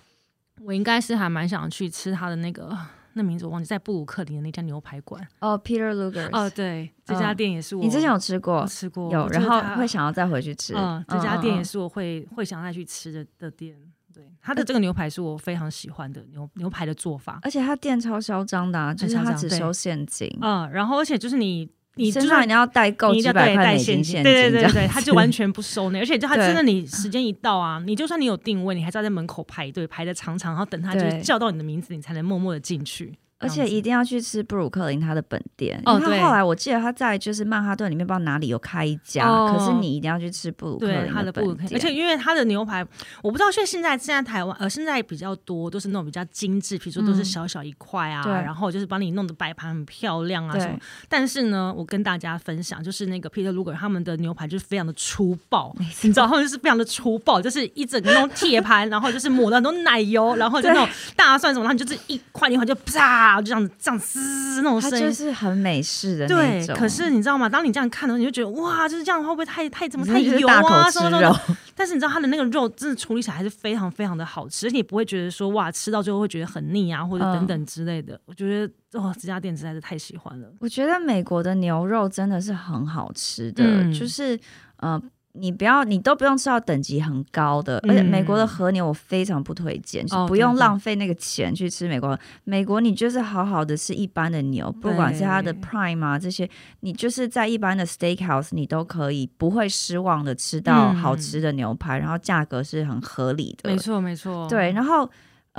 [0.63, 2.77] 我应该是还蛮想去吃他的那个。
[3.15, 7.83] 那名字我忘记，在布鲁克林的那家牛排馆哦，Peter Luger 哦，对，这家店也是我。
[7.83, 8.65] 你之前有吃过？
[8.67, 10.75] 吃过，有，然后会想要再回去吃。
[10.77, 13.75] 嗯，这家店也是我会会想再去吃的的店。
[14.21, 20.31] 对，他的这个牛排是我非常喜欢的牛牛排的做法，而且他店超嚣张的，就是他只收现金。
[20.43, 33.19] 嗯，然后而且就是你你身上一定要代购几百块美金现金，对对对对，他就完全不收那，而且就他真的你时间一到啊，你就算你有定位，你还是要在门口排队排的长长，然后等他就是叫到你的名字，你才能默默的进去。
[33.41, 36.21] 而且一定要去吃布鲁克林他的本店，哦，对。
[36.21, 41.75] 后来我记得他在就是曼哈顿里面不知道哪里有开一家，哦、可是你一定要去吃布鲁克林他的布鲁克林。
[41.75, 42.87] 而且因为他的牛排，
[43.23, 50.79] 我不知道，现现在现在台湾呃现在比较多都是那种比较精致，比如说都是小小一块啊，嗯、然后就是帮你弄的摆盘很漂亮啊什么。
[51.09, 64.21] 但是呢，我跟大家分享，就是那个 Peter Luger 他们的牛排就是非常的粗暴，你知道他们就是非常的粗暴，就是一整个那种铁盘，然后就是抹了很多奶油，然后就那种大蒜什么，然后你就是一块一块就啪就这样子这样子。
[64.21, 66.67] 滋，那种声音就是很美式的那种。
[66.67, 67.49] 对，可是你知道吗？
[67.49, 70.91] 当你这样看的时候，你就觉得哇，就是这样会不会太太怎么太 油啊？
[70.91, 71.57] 什么什么？
[71.75, 78.15] 但是你知道它的那个肉真的处理起来还是非常非常的好吃，而且你不会觉得说哇，吃到最后会觉得很腻啊，或者等等之类的。
[78.15, 80.49] 嗯、我觉得哇，这家店实在是太喜欢了。
[80.59, 84.39] 我觉得美国的牛肉真的是很好吃的，嗯、就是
[84.79, 85.01] 呃。
[85.33, 92.19] 你不要，你都不用吃到等级很高的，而且美国的和牛我非常不推荐，就不用浪费那个钱去吃美国。
[92.45, 96.49] 美国你就是好好的吃一般的牛，不管是它的 Prime 啊这些，
[96.81, 103.71] 你就是在一般的 Steakhouse 你都可以不会失望的吃到好吃的牛排，然后价格是很合理的。
[103.71, 104.49] 没错，没错。
[104.49, 105.09] 对，然后。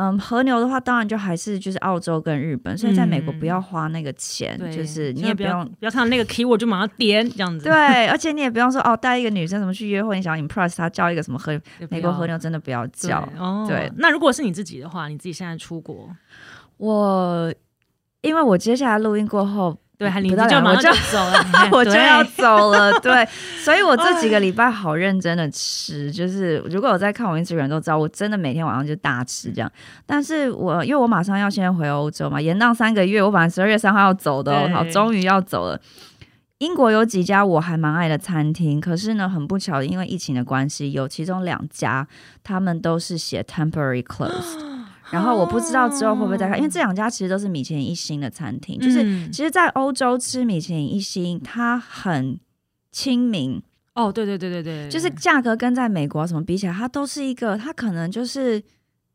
[0.02, 7.66] 嗯，和牛的话，当然就还是就是澳洲跟日本，所以在美国不要花那个钱，嗯、就是你也不用不要看到那个 keyword 就马上点这样子。
[7.66, 13.24] 对，而且你也不用说哦，带一个女生怎么去约会，你想要 impress 她叫一个什么和美国和牛真的不要叫。
[13.26, 16.10] 对，哦、对，那如果是你自己的话，你自己现在出国，
[16.78, 17.54] 我
[18.22, 19.78] 因为我接下来录音过后。
[20.02, 22.92] 对，还不到两 我就走了，我就要走了。
[23.02, 23.24] 对，
[23.64, 29.72] 所以我这几个礼拜好认真的吃，就是如果我在看我 Instagram 都知道，我真的每天晚上就大吃这样。
[30.08, 35.80] 但是我因为我马上要先回欧洲嘛，延宕三个月，我本来十二月三号要走的，好，终于要走了。
[36.58, 42.08] 英国有几家我还蛮爱的餐厅，可是呢，很不巧，因为疫情的关系，有其中两家
[42.44, 44.81] 他们都是写 temporary closed。
[45.12, 48.80] 然后我不知道之后会不会再开，因为这两家其实都是米其林一星的餐厅。
[48.80, 52.39] 就是其实，在欧洲吃米其林一星，它很
[52.91, 53.62] 亲民。
[53.93, 58.63] 哦，对对对对对，就是价格跟在美国什么比起来，它都是一个，它可能就是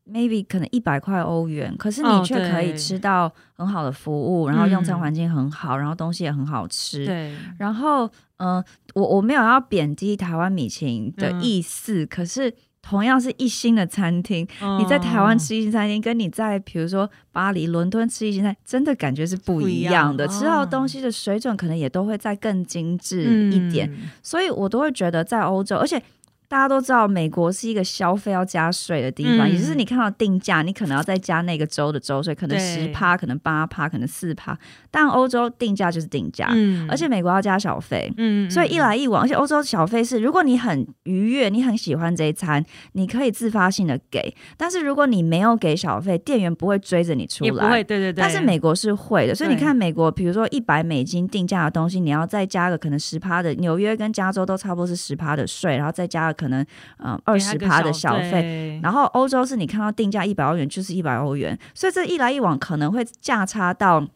[0.07, 7.07] maybe 可能一百块欧元，可是你却可以吃到很好的服务，然后用餐环境很好，然后东西也很好吃。
[7.07, 8.07] 对，然后
[8.37, 12.53] 嗯、呃，我我没有要贬低台湾米其林的意思，可是。
[12.89, 14.47] 同样是一星的餐厅，
[14.79, 20.27] 你在台湾吃一星餐厅，跟你在比如说巴黎、伦敦吃一星餐厅，真的感觉是不一样的。
[20.29, 23.91] 吃到的东西的水准可能也都会再更精致一点，
[24.23, 26.03] 所以我都会觉得在欧洲，而且。
[26.49, 34.57] 大家都知道，美国是一个消费要加税的地方，嗯、也就是你看到定价，你可能要再加那个州的州税，可能十趴，可能八趴，可能四趴。
[34.91, 44.35] 但欧洲定价就是定价，嗯、而且美国要加小费，嗯、所以一来一往，而且欧洲小费是，如果你很愉悦，你很喜欢这一餐，你可以自发性的给。
[44.57, 48.23] 但是如果你没有给小费，店员不会追着你出来，不会，对对对。
[48.23, 56.65] 但是美国是会的，所以你看美国，比如说一百美金定价的东西，你要再加个可能十趴的，纽约跟加州都差不多是十趴的税，然后再加个可能。
[56.99, 64.07] 嗯，二十趴的小费，然后欧洲是你看到定价一百欧元就是一百欧元，所以这一来一往可能会价差到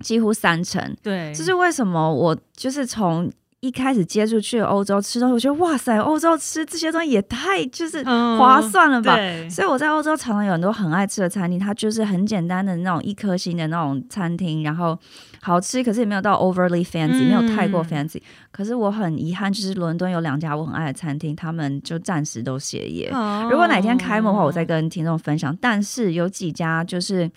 [0.00, 0.96] 几乎三成。
[1.02, 3.30] 对，这是为什么我就是从
[3.64, 9.16] 一开始接触去欧洲吃东西，我觉得哇塞，欧洲吃这些东西也太就是划算了吧。
[9.16, 14.98] 嗯、所以我在欧洲常常有很多很爱吃的餐厅，它就是很简单的那种一颗星的那种餐厅，然后。
[15.46, 18.18] 好吃，可是也没有到 overly fancy，嗯、没有太过 fancy。
[18.50, 23.10] 可是我很遗憾，就是伦敦有两家我很爱的餐厅，他们就暂时都歇业。
[23.12, 25.54] 哦、如果哪天开幕的话，我再跟听众分享。
[25.60, 27.30] 但是有几家就是。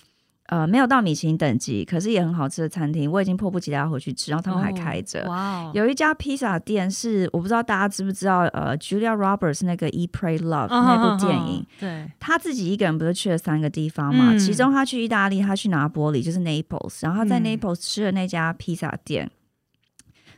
[0.48, 5.22] 呃，没有到米其林等级，可是也很好吃的餐厅，我已经迫不及待要回去吃，然后他们还开着。
[5.26, 5.72] 哦、哇、哦！
[5.74, 14.34] 有一家披萨店是我不知道大家知不知道，呃，Julia Roberts 那个 Eat Pray Love 那部电影，对，他自己一个人不是去了三个地方嘛？
[14.34, 19.26] 嗯、其中他去意大利，他去拿玻里，就是 Naples，然后他在 Naples 吃了那家披萨店。
[19.26, 19.37] 嗯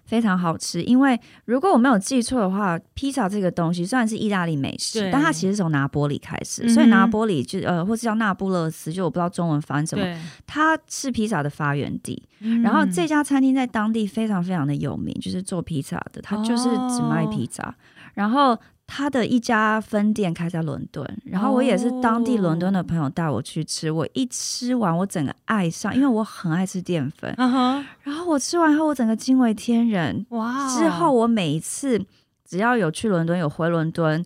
[0.09, 10.03] 非常好吃，因为如果我没有记错的话，披萨这个东西虽然是意大利美食，但它其实是从拿玻璃开始，嗯、所以拿玻璃就呃，或是叫那不勒斯，就我不知道中文翻什么，
[10.47, 12.23] 它是披萨的发源地。
[12.39, 17.75] 嗯、然后这家餐厅在当地非常非常的有名，就是做披萨的，它就是只卖披萨，哦、
[18.15, 18.57] 然后。
[18.91, 27.31] 他的一家分店开在伦敦，然后我也是当地伦敦的朋友带我去吃，我一吃完我整个爱上，因为我很爱吃淀粉。
[27.37, 30.25] 然后我吃完后我整个惊为天人。
[30.29, 30.67] 哇！
[30.75, 32.03] 之后我每一次
[32.43, 34.25] 只要有去伦敦有回伦敦，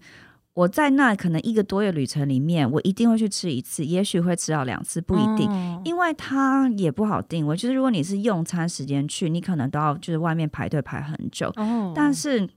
[0.53, 5.51] 我在那可能一个多月旅程里面，我一定会去吃一次，也许会吃到两次，不一定，
[5.83, 7.57] 因为它也不好定位。
[7.57, 11.53] 就是如果你是用餐时间去，你可能都要就是外面排队排很久。
[11.93, 12.47] 但是。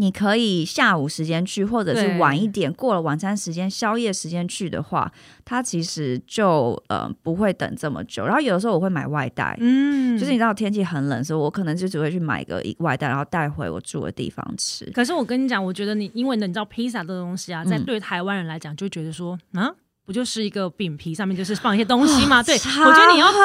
[0.00, 5.12] 你可以下午时间去，或者是晚一点过了晚餐时间、宵夜时间去的话，
[5.44, 8.24] 它其实就呃不会等这么久。
[8.24, 14.84] 然后有的时候我会买外带，嗯，就是你知道天气很冷的时候，我可能就只会去买个一外带，然后带回我住的地方吃。
[14.92, 19.74] 可是我跟你讲，我觉得你因为你知道披萨这个东西啊，在对台湾人来讲，就觉得说啊。
[20.08, 22.40] 不就是一个饼皮，上面就是放一些东西吗？
[22.40, 23.44] 哦、对，我觉得你要多，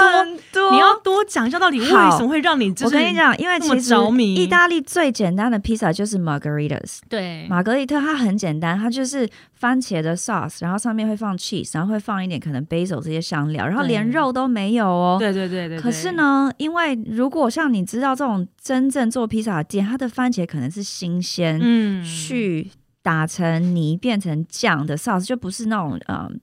[0.54, 2.95] 多你要多讲一下到底为什么会让你就是。
[2.95, 3.93] 我跟你讲，因为其实
[4.34, 6.99] 意大利最简单的披萨就是 Margaritas。
[7.10, 15.17] 对，玛格丽特它很简单，它就是番茄的 sauce，然后上面会放 cheese，然后会放一点可能 basil 这些香料，然后连肉都没有哦。
[15.19, 15.82] 对对对对，对。
[15.82, 22.71] 可是呢，因为如果像你知道这种真正做披萨的店，它的番茄可能是新鲜，嗯，去
[23.02, 26.39] 打成泥变成酱的 sauce，就不是那种嗯。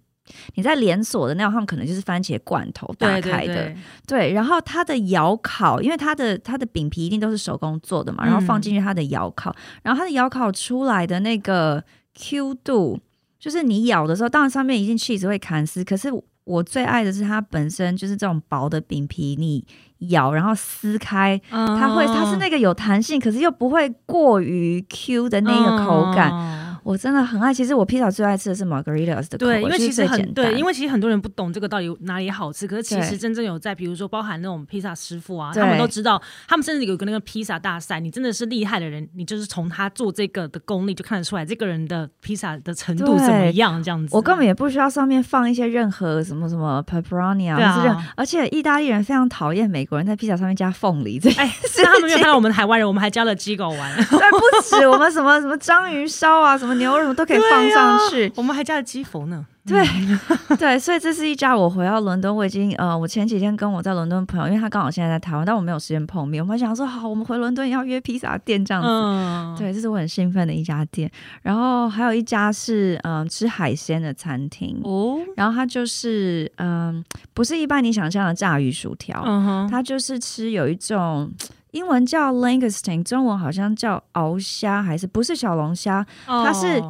[0.54, 4.32] 你在连锁的那样，他们可能就是番茄罐头打开的，对，对，对，对。
[4.32, 11.82] 然后它的窑烤，因为它的它的饼皮一定都是手工做的嘛，然后放进去它的窑烤，嗯、然后它的窑烤出来的那个
[12.14, 12.98] Q 度，
[13.38, 16.08] 就是你咬的时候，当然上面一定 cheese 会砍丝，可是
[16.44, 19.64] 我最爱的是它本身就是这种薄的饼皮，你
[20.10, 26.30] 咬然后撕开，它会它是那个有弹性，可是又不会过于 Q 的那个口感。
[26.32, 44.16] 嗯我真的很爱，其实我披萨最爱吃的是 Margaritas 的口味，对，因为其实很对，因为其实很多人不懂这个到底哪里好吃，可是其实真正有在，比如说包含那种披萨师傅啊，他们都知道，他们甚至有个那个披萨大赛，你真的是厉害的人，你就是从他做这个的功力就看得出来，这个人的披萨的程度怎么样，这样子。
[44.16, 59.46] 我根本也不需要上面放一些任何什么什么 pepperoni 啊，对啊，而且意大利人非常讨厌美国人在披萨上面加凤梨，这哎， 是他们没有看到我们台湾人，我们还加了鸡狗丸，对，不止我们什么什么章鱼烧啊， 什么牛肉都可以放上去，啊、我们还加了鸡佛呢。
[59.66, 59.84] 对
[60.58, 68.88] 对，所以这是一家我回到伦敦，我已经呃，我前几天跟我在伦敦朋友，因为他刚好现在在台湾，但我没有时间碰面，我们想说好，我们回伦敦要约披萨店这样子。
[68.88, 71.08] 嗯、对，这是我很兴奋的一家店。
[71.42, 77.04] 然后还有一家是嗯、呃、吃海鲜的餐厅哦，然后它就是嗯、呃、
[77.34, 81.30] 不是一般你想象的炸鱼薯条，嗯哼，它就是吃有一种。
[81.72, 86.04] 英文叫 langoustine，中文好像叫鳌虾，还是不是小龙虾？
[86.26, 86.82] 它是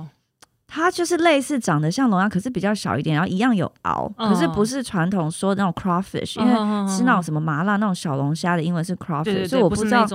[0.67, 6.53] 它就是类似长得像龙虾，可是比较小一点，然后一样有螯，可是不是传统说的那种 crawfish，因为
[6.89, 10.07] 吃那种什么麻辣那种小龙虾的英文是 crawfish，所以我不知道。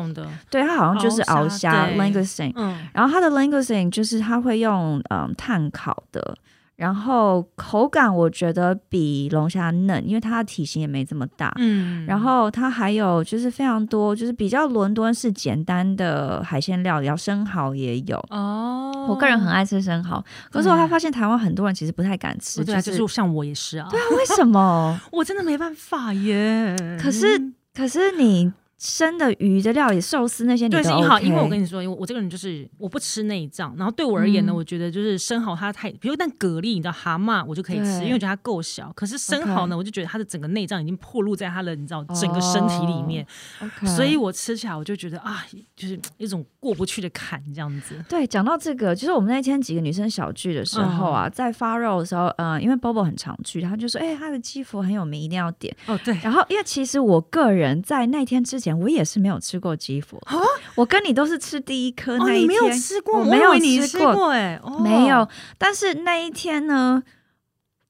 [0.49, 2.53] 对，它好像就是鳌虾 langoustine，
[2.93, 6.35] 然后它的 langoustine 就是它会用嗯炭烤的。
[6.75, 11.53] 然后口感我觉得比龙虾嫩，因为它的体型也没这么大。
[11.57, 18.17] 嗯，然后它还有就是非常多，就是比较伦敦式简单的海鲜料理，然后生蚝也有。
[18.29, 23.87] 哦，我个人很爱吃生蚝，可是我还发现台湾很多人其实不太敢吃，对，就是像我也是啊。
[23.89, 24.99] 对啊，为什么？
[25.11, 26.75] 我真的没办法耶。
[27.01, 28.51] 可是，可是你。
[28.77, 38.91] 生的鱼的料理、寿司那些你都 OK，对，是好，因为我跟你说，因为我这个人就是我不吃内脏，然后对我而言呢，嗯、我觉得就是生蚝它太，比如但蛤蜊，你知道蛤蟆我就可以吃，因为我觉得它够小。
[38.93, 43.25] 可是生蚝呢.我就觉得它的整个内脏已经破露在它的你知道整个身体里面
[43.59, 43.95] ，oh, okay.
[43.95, 47.95] 所以我吃起来我就觉得啊，就是一种过不去的坎这样子。
[48.07, 55.75] 对，讲到这个，就是我们那天几个女生小聚的时候啊，嗯、在发肉的时候，嗯、呃，因为 Bobo 很常去，他就说，哎、欸，他的鸡佛很有名，一定要点。
[55.87, 56.17] 哦，对。
[56.23, 59.35] 然后，因为其实我个人在那天之前，我也是没有。
[59.45, 60.39] 吃过鸡佛啊
[60.75, 65.27] 我跟你都是吃第一颗那一天，哦、没有吃过，我没有吃过，哎，哦、没有。
[65.57, 67.03] 但是那一天呢，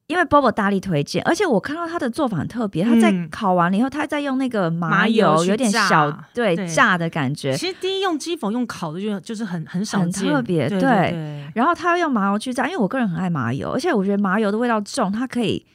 [0.07, 7.55] 因为 Bobo 大力推荐，而且我看到他的做法很特别，嗯、他在烤完了以后，他在用那个麻油，有点小对，对炸的感觉。
[7.55, 10.67] 其实第一用鸡佛用烤的就就是很很少，很特别。
[10.67, 15.65] 对，然后他要用麻油去炸，因为我个人很爱麻油，而且我觉得麻油的味道重，它可以。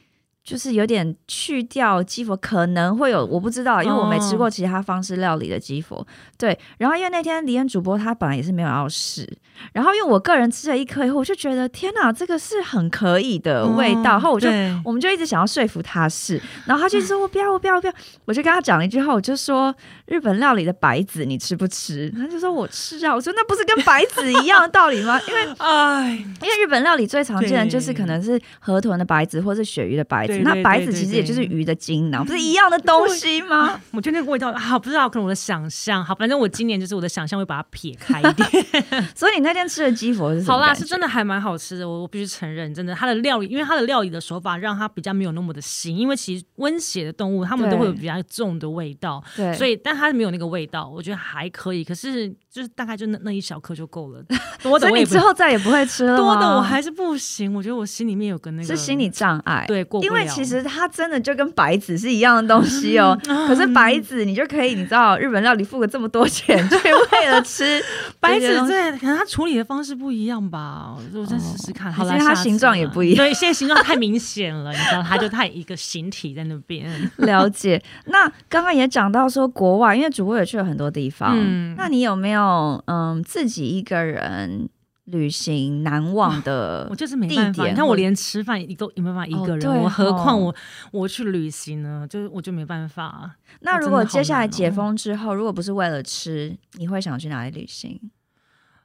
[0.43, 5.97] 就是有点去掉鸡佛，可能会有我不知道，因为我没吃过其他方式料理的鸡佛。
[5.97, 6.07] Oh.
[6.39, 9.29] 对，然后因为那天李恩主播他本来也是没有要试，
[9.73, 14.01] 然后因为我个人吃了一颗以后，我就觉得天哪，这个是很可以的味道。
[14.01, 14.49] Oh, 然后我就
[14.85, 17.93] 我们就一直想要说服他试，然后他就说我不要，我不要，我不要。
[18.25, 19.75] 我就跟他讲了一句话，我就说
[20.11, 22.13] 日本料理的白子你吃不吃？
[22.19, 23.15] 他就说我吃啊。
[23.15, 25.21] 我说那不是跟白子一样的道理吗？
[25.29, 26.11] 因为哎，
[26.43, 30.37] 因为日本料理最常见的就是可能是河豚的白子或是鳕鱼的白子。
[30.41, 33.81] 那白子其实也就是鱼的精囊，不是一样的东西吗？
[33.93, 38.49] 我觉得那个味道好，不知道可能我的想象好，反正我今年就是我的想象会把它撇开一点。
[39.15, 40.43] 所以你那天吃的鸡佛是？
[40.51, 51.85] 好啦，是真的还蛮好吃的，我我必须承认，真的它的料理，因为它的料理的手法让它比较没有那么的腥，因为其实温血的动物它们都会有比较重的味道，对，所以但它没有那个味道，我觉得还可以。
[51.85, 54.21] 可是就是大概就那那一小颗就够了，
[54.63, 56.17] 多的我也之后再也不会吃了。
[56.17, 60.11] 多的我还是不行，我觉得我心里面有个那个是心理障碍，对，过不了。
[60.11, 63.17] 因为其实它真的就跟白子是一样的东西哦。
[63.47, 67.81] 可是白子你就可以，你知道日本料理付了这么多钱， 就为了吃
[68.19, 70.97] 白子，对，可能它处理的方式不一样吧。
[71.15, 73.17] 我再试试看，好了，它形状也不一样。
[73.17, 76.91] 对，现在形状太明显了，你知道，它就太一个形体在那边。
[77.19, 77.81] 了解。
[78.07, 82.40] 那刚刚也讲到说国外，因为主播也去了很多地方，嗯，那你有没有
[82.87, 84.69] 嗯自己一个人？
[85.07, 87.67] 旅行难忘的，我就是没办法。
[87.67, 90.55] 你看，我连吃饭都也没办法一个人，我、何况我
[90.93, 92.07] 我去旅行呢？
[92.09, 93.35] 就是我就没办法。
[93.63, 98.01] 那如果接下来解封之后，如果不是为了吃，你会想去哪里旅行？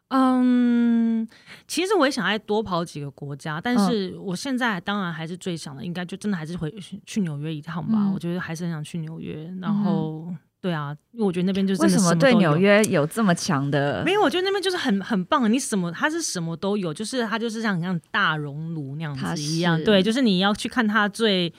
[0.08, 1.28] 嗯，
[1.68, 6.74] 其实我也想再多跑几个国家，但是我现在当然还是最想的，应该就真的还是回
[7.06, 8.00] 去纽约一趟吧。
[8.00, 10.34] 嗯、我觉得还是很想去纽约，然后。
[10.66, 14.04] 嗯对啊，因为我觉得那边就是为什么对纽约有这么强的？
[14.04, 15.52] 没有，我觉得那边就是很很棒。
[15.52, 19.80] 你什么，它是什么都有，就是它就是像像大熔炉那样子一样。
[19.84, 21.54] 对，就是你要去看它最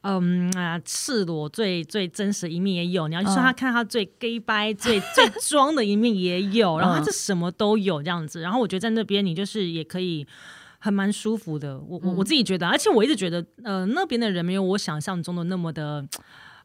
[0.00, 6.78] 嗯啊赤裸、最最真实的一面也有，你要去说他看他最 gay 掰、最最装的一面也有。
[6.80, 8.40] 然后它就什么都有这样子。
[8.40, 10.26] 然后我觉得在那边你就是也可以
[10.80, 11.78] 还蛮舒服的。
[11.78, 16.04] 我我我自己觉得，而且我一直觉得，呃，那边的人没有我想象中的那么的。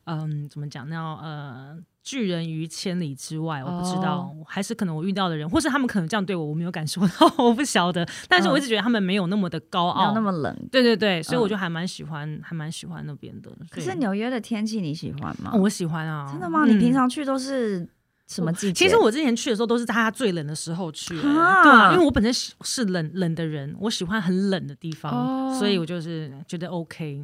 [0.06, 0.88] 嗯，怎么讲？
[0.89, 8.06] 呢呃，拒人于千里之外，我不知道，哦、还是可能我遇到的人，或是他们可能这样对我，我没有感受到， 我不晓得。
[8.28, 10.68] 但是我一直觉得他们没有那么的高傲，没有那么冷。
[10.70, 13.49] 对对对，所以我就还蛮喜欢，嗯、还蛮喜欢那边的。
[13.70, 15.51] 可是纽约的天气你喜欢吗？
[15.54, 16.30] 哦、我喜欢啊。
[16.30, 16.66] 真的吗？
[16.66, 17.88] 嗯、你平常去都是
[18.28, 18.86] 什么季节？
[18.86, 27.24] 其实我之前去的时候都是它最冷的时候去，啊对啊，因为我本身是冷冷的人，我喜欢很冷的地方，哦、所以我就是觉得 OK。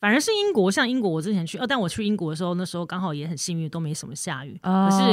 [0.00, 4.58] 反而是英国，像英国，我之前去，呃，但我去英国的时候，那时候刚好也很幸运，都没什么下雨。
[4.62, 5.12] 哦、可是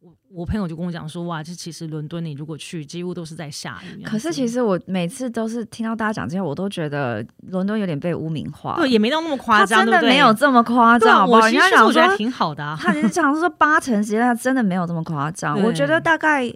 [0.00, 4.04] 我我朋友就跟我讲说，哇，这其实伦敦你如果去，几乎都是在下雨。
[4.04, 8.76] 可是其实我每次都是听到大家讲这些，我都觉得伦敦有点被污名化。
[8.76, 11.28] 对，也没到那么夸张，真的没有这么夸张。
[11.28, 12.78] 我其实我觉得挺好的啊。
[12.80, 15.60] 他其实讲说八成时间真的没有这么夸张。
[15.62, 16.52] 我觉得大概。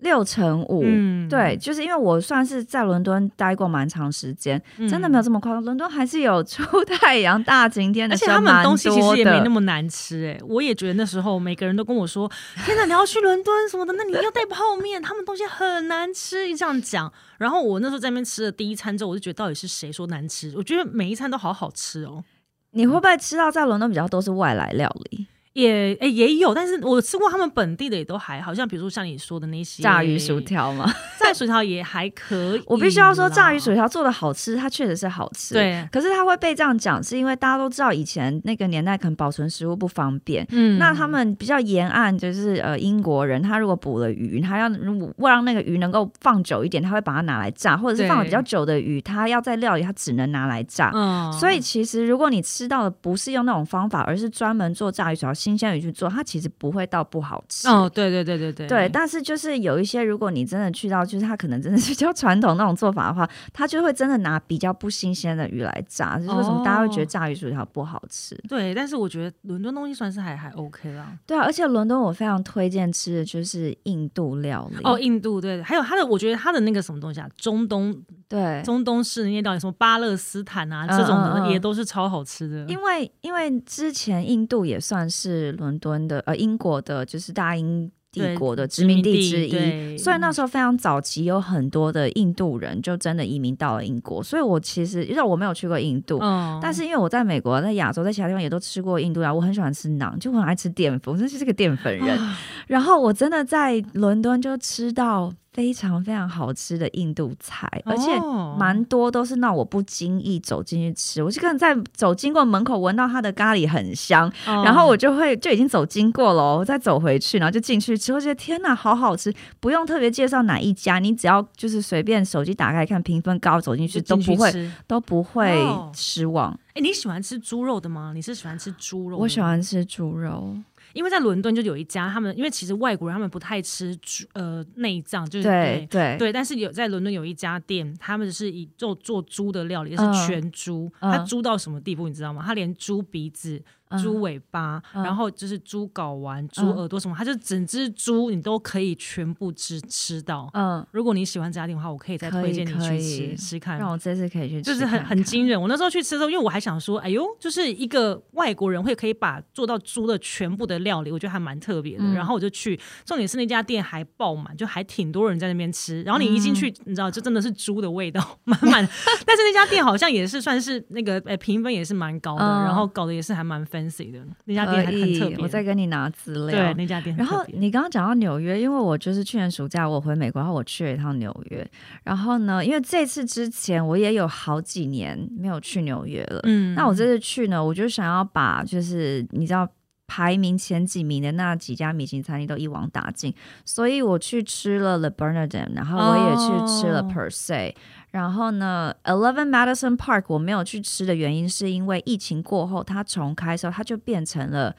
[0.00, 5.64] 六成五，嗯、对，就是因为我算是在伦敦待过蛮长时间，嗯、真的没有这么夸张。
[5.64, 10.40] 伦敦还是有出 太阳大晴天的，而且他们东西其实也没那么难吃哎、欸。
[10.48, 12.30] 我也觉得那时候每个人都跟我说
[12.64, 20.52] ：“天哪，你要去伦敦什么的，那你要带泡面，他们东西很难吃。”一这样讲，然后我那时候在那边吃了第一餐之后，我就觉得到底是谁说难吃？
[20.56, 22.24] 我觉得每一餐都好好吃哦。
[22.72, 25.26] 你会不会吃到在伦敦比较多是外来料理？
[25.54, 30.84] 也诶、欸、也有，但是我吃过他们本地的也都还好，像比如说像你说的那些炸鱼薯条嘛，
[31.18, 32.62] 炸鱼薯条也还可以。
[32.66, 35.54] 我必须要说炸鱼薯条做的好吃，它确实是好吃。
[35.54, 40.46] 对，可是它会被这样讲，是因为大家都知道以前那个年代可能保存食物不方便。
[40.50, 50.92] 嗯，那他们比较沿岸就是呃英国人，他如果捕了鱼，他要如果让那个鱼能够放久一点，他会把它拿来炸，或者是放了比较久的鱼，他要在料理，他只能拿来炸。
[50.94, 55.34] 嗯，所以其实如果你吃到的不是用那种方法，而是专门做炸鱼薯条。
[55.40, 57.90] 新鲜鱼去做，它其实不会到不好吃哦。
[57.92, 58.88] 对对对对对，对。
[58.90, 66.18] 但是就是有一些，如果你真的去到，就是它可能真的是比较传统那种做法的话，它就会真的拿比较不新鲜的鱼来炸。
[66.18, 68.34] 就是为什么大家会觉得炸鱼薯条不好吃？
[68.34, 71.16] 哦、对，但是我觉得伦敦东西算是还还 OK 啦。
[71.26, 74.80] 对啊，而且伦敦我非常推荐吃的就是印度料理。
[74.84, 77.96] 哦，印度对，还有它的，我觉得它的那个什么东西啊，中东
[78.28, 82.64] 对，中东式的那些料理，什么巴勒斯坦啊、嗯、这种的，也都是超好吃的。
[82.68, 94.22] 因为因为之前印度也算是伦敦的呃，英国的，就是大英帝国的殖民地之一，所以那时候非常早期有很多的印度人就真的移民到了英国。
[94.22, 102.18] 所以我其实因为我没有去过印度，嗯、但是因为我在美国、在亚洲、在其他地方也都吃过印度啊，我很喜欢吃馕，就很爱吃淀粉，我真的是个淀粉人。
[102.18, 105.32] 啊、然后我真的在伦敦就吃到。
[105.52, 108.16] 非常非常好吃的印度菜，而且
[108.56, 125.60] 蛮多都是那我不经意走进去吃，我就可能在走经过门口闻到它的咖喱很香，哦、然后我就会就已经走经过了，我再走回去，然后就进去吃，我觉得天哪，好好吃，不用特别介绍哪一家，你只要就是随便手机打开看评分高，走进去都不会都不会
[125.92, 126.52] 失望。
[126.74, 128.12] 哎、哦，你喜欢吃猪肉的吗？
[128.14, 129.18] 你是喜欢吃猪肉？
[129.18, 130.56] 我喜欢吃猪肉。
[130.92, 142.42] 因为在伦敦就有一家，他们因为其实外国人他们不太吃猪呃内脏，就是对对对，但是有在伦敦有一家店，他们是以做做猪的料理，是全猪，他、嗯、猪到什么地步你知道吗？
[142.44, 143.62] 他连猪鼻子。
[143.98, 150.48] 猪尾巴，嗯、然后就是猪睾丸、猪耳朵什么，嗯、它就整只猪你都可以全部吃吃到。
[150.54, 153.78] 嗯，如果你喜欢这家店的话，我可以再推荐你去吃吃看。
[153.78, 155.60] 让我这次可以去吃，就是很很惊人。
[155.60, 162.04] 我那时候去吃的时候，因为我还想说，哎呦，就是一个外国人会可以把做到猪的全部的料理，我觉得还蛮特别的。
[162.04, 166.02] 嗯、然后我就去，重点是那家店还爆满，就还挺多人在那边吃。
[166.02, 168.88] 然后你一进去，嗯、你知道，就真的是猪的味道 满满。
[169.26, 174.20] 但是那家店好像也是算是那个呃评分也是蛮高的，嗯、然后搞得也是还蛮 fancy 的。
[174.44, 176.50] 那家店还很特别，我再跟你拿资料。
[176.50, 177.16] 对，那家店。
[177.16, 181.66] 然后你刚刚讲到纽约，因为我就是去年暑假我回美国，然后我去了一趟纽约。
[182.04, 186.40] 然后呢，因为这次之前我也有好几年没有去纽约了。
[186.44, 189.68] 嗯，那我这次去呢，我就想要把就是你知道
[190.06, 193.32] 排名前几名的那几家米其林餐厅都一网打尽，
[193.64, 197.74] 所以我去吃了 Le Bernardin，然后我也去吃了 Per Se。
[198.10, 204.74] 然后呢，Eleven Madison Park 我没有去吃的原因，是因为疫情过后它重开的时候，它就变成了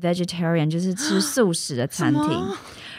[0.00, 2.42] vegetarian，就是吃素食的餐厅。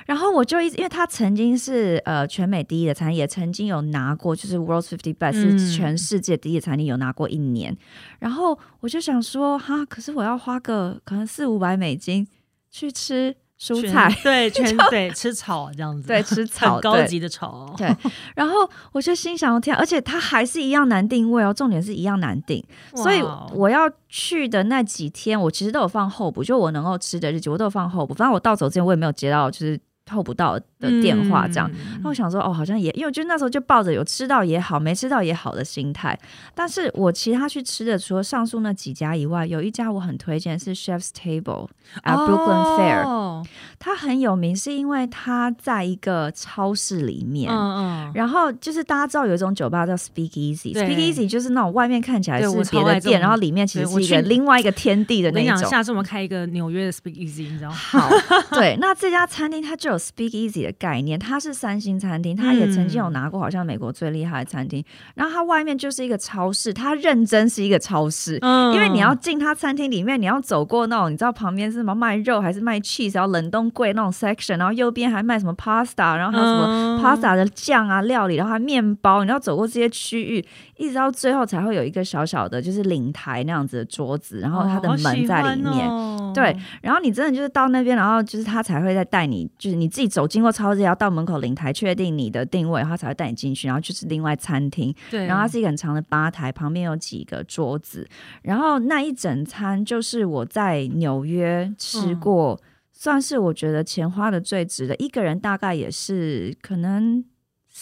[0.05, 7.75] 然后我就一直，因为它曾经是呃全美第一的餐厅，也曾经有拿过，就是 World's Fifty Best、嗯、是全世界第一的餐厅，有拿过一年。
[8.19, 12.27] 然后我就想说，哈，可是我要花个可能四五百美金
[12.69, 13.36] 去吃。
[13.62, 17.72] 蔬菜对， 全对吃草这样子，对吃草很高级的草。
[17.78, 17.95] 对，
[18.36, 22.64] 然后我就心想天，而且它还是一样难定位哦，重点是一样难定。
[22.95, 23.22] 所以
[23.53, 28.16] 我要去的那几天，我其实都有放候补，就我能够吃的日子，我都有放候补。
[28.16, 29.80] 反正我到走之前，我也没有接到就是
[30.10, 31.70] 候补到的电话这样。
[31.72, 36.18] 那、嗯、我想说，哦，好像也因为就那时候就抱着有吃到也好，没吃到也好的心态。
[36.54, 41.68] 但是我其他去吃的，除了上述那几家以外，有一家我很推荐是 Chef's Table
[42.04, 43.08] at Brooklyn Fair。
[43.08, 43.45] 哦
[43.84, 47.52] 它很有名，是因为它在一个超市里面。
[47.52, 48.12] 嗯嗯。
[48.14, 55.58] 然后就是大家知道有一种酒吧叫 Speak Easy，Speak Easy 就是那种外面看起来是别的店，然后里面其实是一个另外一个天地的那种。
[55.68, 57.76] 下次我们开一个纽约的 Speak Easy，你知道吗？
[57.76, 58.10] 好，
[58.52, 64.84] 对，那这家餐厅它就有 Speak Easy 的概念，它是三星餐厅，它也曾经有拿过好像美国最厉害的餐厅。
[65.16, 68.38] 然后它外面就是一个超市，它认真是一个超市，
[68.74, 73.72] 因为你要进它餐厅里面，你要走过那种你知道旁边是什么卖肉还是卖 cheese，然后冷冻。
[73.74, 80.46] 柜那种 section，然后右边还卖什么 pasta，然后还有什么 pasta 的酱啊料理，然后还面包，你要走过这些区域，
[80.82, 85.88] 一直到最后才会有一个小小的，就是领台那样子的桌子，然后它的门在里面。
[85.88, 94.93] 哦、对，然后你真的就是到那边，然后就是他才会再带你，就是你自己走经过超市，要到门口领台确定你的定位，他才会带你进去，然后就是另外餐厅。
[95.11, 98.07] 对，然后它是一个很长的吧台，旁边有几个桌子，
[98.41, 102.55] 然后那一整餐就是我在纽约吃过。
[102.55, 107.23] 嗯算是我觉得钱花的最值的，一个人大概也是可能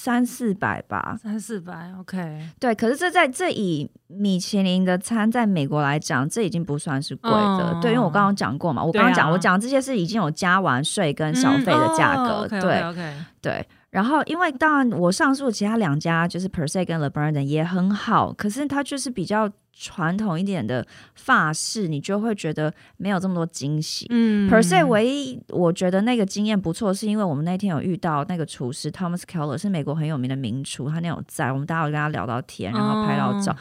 [0.02, 2.74] 三四百吧，三四百，OK，对。
[2.74, 13.14] 可是这在这以米其林的餐在美国来讲，这已经不算是贵的，嗯、对，因为我刚刚讲过嘛，我刚刚讲、啊、我讲这些是已经有加完税跟小费的价格，嗯哦、对 okay, okay.
[13.42, 13.68] 对。
[13.92, 20.86] 然后，因为当然我上述其他两家就是 Per Se 跟 Le Bernardin 也很好，可是它就是比较传统一点的
[21.16, 24.06] 发饰，你就会觉得没有这么多惊喜。
[24.10, 33.52] 嗯，Per Se 唯一我觉得那个经验不错，是因为我们那天有遇到那个厨师 Thomas Keller，是美国很有名的名厨，他那有在，我们大家有跟他聊到天，然后拍到照。
[33.52, 33.56] 哦、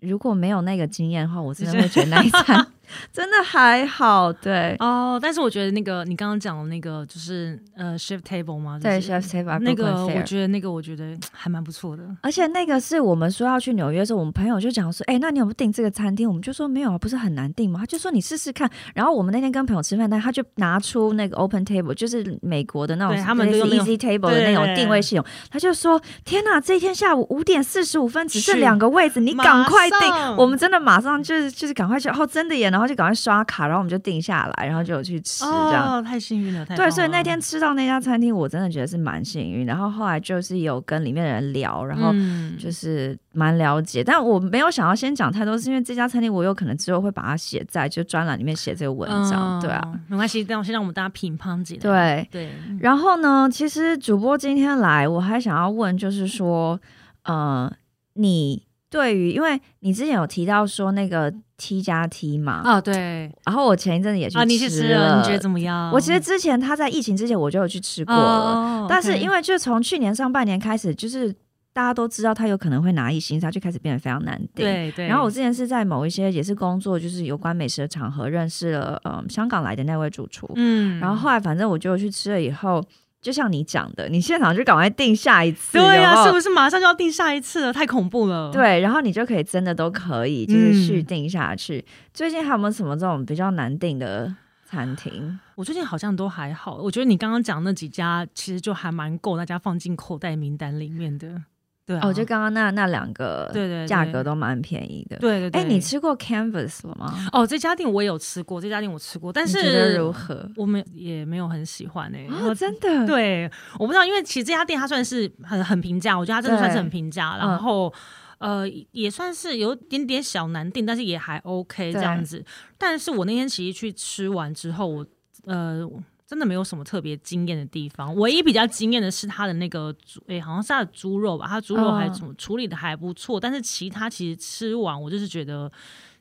[0.00, 2.64] 如果没有那个经验的话，我真的会觉得那一餐。
[3.12, 8.78] 真的还好，对哦，但是我觉得那个你刚刚讲的那个就是呃 shift Table 吗？
[8.82, 12.02] 对 shift Table 那个我觉得那个我觉得还蛮不错的。
[12.20, 16.28] 而且那个是我们说要去纽约的时候，我们朋友就讲说，哎、欸，那你有没有订这个餐厅？
[16.28, 17.80] 我们就说没有啊，不是很难订吗？
[17.80, 18.70] 他就说你试试看。
[18.94, 25.24] 然后我们那天跟朋友吃饭，但他就拿出那个 Open Table，就是美国的那种他们是 Easy Table 的那种定位系统。
[25.50, 30.36] 他就说，天哪，这一天下午五点四十五分只剩两个位置，你赶快订。
[30.36, 33.68] 我们真的马上就是就是赶快去，哦，真的耶，然后就赶快刷卡。
[33.68, 36.66] 然后我们就定下来，然后就有去吃，这样、哦、太幸运了。
[36.66, 39.64] 太对，所以那天吃到那家餐厅，我真的觉得是蛮幸运。
[39.64, 42.12] 然后后来就是有跟里面的人聊，然后
[42.58, 44.02] 就是蛮了解。
[44.02, 49.58] 嗯、但我没有想要先讲太多，是因为这家餐厅我有可能之后会把它写在就专栏里面写这个文章。
[49.58, 51.76] 嗯、对啊，没关系，让先让我们大家评判几。
[51.76, 52.50] 对对。
[52.80, 56.78] 然后呢，其实主播今天来，我还想要问，就是说，
[57.22, 57.72] 呃，
[58.14, 61.32] 你对于，因为你之前有提到说那个。
[61.56, 65.90] T 加 T 嘛，啊、哦、对，然后我前一阵子也去吃了，啊、你去吃了，你觉得怎么样？
[65.92, 71.32] 我其实之前他在疫情之前我就有去吃过了，哦、但是因为就从去年上半年开始，就是
[71.72, 74.64] 大家都知道他有可能会拿一星，他就开始变得非常难订。
[74.64, 75.06] 对对。
[75.06, 80.48] 然后我之前是在某一些也是工作，就是有关美食的场合认识了，嗯，香港来的那位主厨。
[80.56, 80.98] 嗯。
[81.00, 82.84] 然后后来反正我就去吃了以后，
[83.24, 85.78] 就像你讲的，你现场就赶快订下一次。
[85.78, 87.72] 对呀、啊，是不是马上就要订下一次了？
[87.72, 88.52] 太恐怖了。
[88.52, 91.78] 对，然后你就可以真的都可以，就是续订下去。
[91.78, 94.30] 嗯、最近还有没有什么这种比较难订的
[94.66, 95.38] 餐厅？
[95.54, 96.76] 我最近好像都还好。
[96.76, 101.42] 我觉得你刚刚讲那几家，其实就还蛮够大家放进口袋名单里面的。
[101.86, 105.18] 对、啊，哦，就刚刚那那两个，对对，价格都蛮便宜的。
[105.18, 107.28] 对对对，哎，你吃过 Canvas 了吗？
[107.30, 110.48] 哦，这家店我有吃过，这家店我吃过，但是觉得如何？
[110.56, 113.06] 我们也没有很喜欢哎、欸哦，真的。
[113.06, 117.92] 对，我不知道，因为其实这家店它算是很很平价，我觉得它真的算是很平价，然后、
[118.38, 122.42] 嗯、呃也算是有点点小难定，但是也还 OK 这样子。
[122.78, 125.06] 但是我那天其实去吃完之后，我
[125.44, 125.86] 呃。
[126.34, 135.70] 真的没有什么特别惊艳的地方，唯一比较惊艳的是它的那个猪，哎、欸，好像是它的猪肉吧，它猪肉还怎么处理的还不错，但是其他其实吃完我就是觉得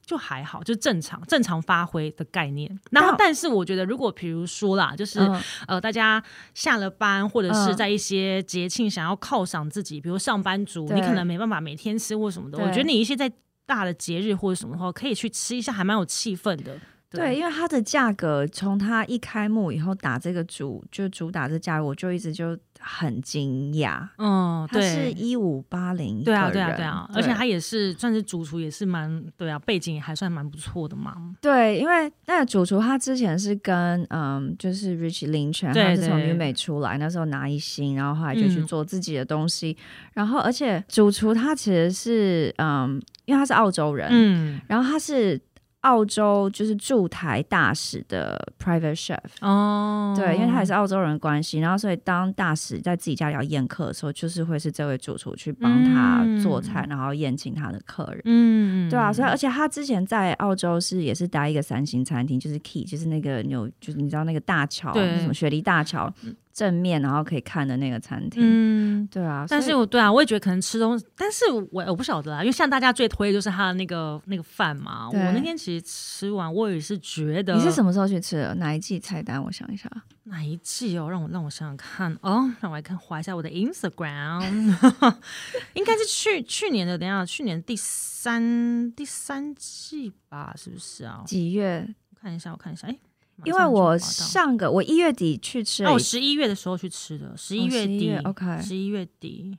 [0.05, 2.80] 就还好，就正常正常发挥的概念。
[2.91, 13.32] 然后，但是我觉得如果比如说啦，就是、嗯、呃，大家下了班或者是在一些节庆想要犒赏自己，比如上班族，你可能没办法每天吃或什么的，我觉得你一些在
[13.66, 16.78] 大的节日或者什么的话，可以去吃一下，还蛮有气氛的。
[17.18, 24.07] 对，因为它的价格从它一开幕以后打这个主就主打这价格，我就一直就很惊讶。
[24.18, 31.36] 嗯，对，它是一五八零，对啊，对啊，对啊，而且它也是算是主厨，也是蛮对啊，背景也还算蛮不错的嘛。
[31.39, 39.78] 对，因为那个主厨他之前是跟嗯，就是 Rich Lynch，他是从英美出来，那时候拿一星，然后后来就去做自己的东西。
[39.80, 45.39] 嗯、然后，而且主厨他其实是嗯，因为他是澳洲人，嗯，然后他是。
[45.84, 66.12] 澳洲就是驻台大使的 private chef 哦，对，因为他也是澳洲人的关系，然后所以当大使在自己家里要宴客的时候，就是会是这位主厨去帮他做菜，嗯、然后宴请他的客人，嗯，对啊，所以而且他之前在澳洲是也是待一个三星餐厅，就是 Key，就是那个纽，就是你知道那个大桥，对，什么雪梨大桥。
[66.54, 75.10] 正面，然后可以看的那个餐厅，嗯，对啊，但是我对啊，我也觉得可能吃东西，但是我我不晓得啊，因为像大家最推的就是他的那个那个饭嘛。
[75.10, 77.56] 我那天其实吃完，我也是觉得。
[77.56, 78.54] 你是什么时候去吃的？
[78.56, 79.43] 哪一季菜单？
[79.43, 79.89] 我想一下，
[80.26, 81.10] 哪一季哦？
[81.10, 84.41] 让我让我想想看哦，让我来看划一下我的 Instagram，
[85.74, 90.54] 应该是去去年的，等一下，去年第三第三季吧？
[90.56, 91.24] 是不是啊？
[91.26, 91.88] 几月？
[92.12, 92.95] 我看一下，我看一下，哎。
[93.44, 99.58] 因为我上个我一月底去吃，哦，十一月的时候去吃的，十一月底，OK，十一月底。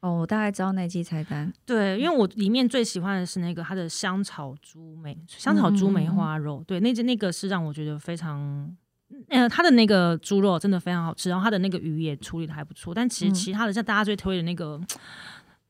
[0.00, 1.50] 哦，我大概知道那季菜单。
[1.64, 6.58] 对，因为我里面最喜欢的是那个它的香草猪梅，香草猪梅花肉。
[6.60, 8.70] 嗯、对，那那个是让我觉得非常，
[9.30, 12.92] 呃，它的那个猪肉真的非常好吃，然后它的那个鱼也处理的还不错。
[12.94, 14.78] 但其实其他的像大家最推的那个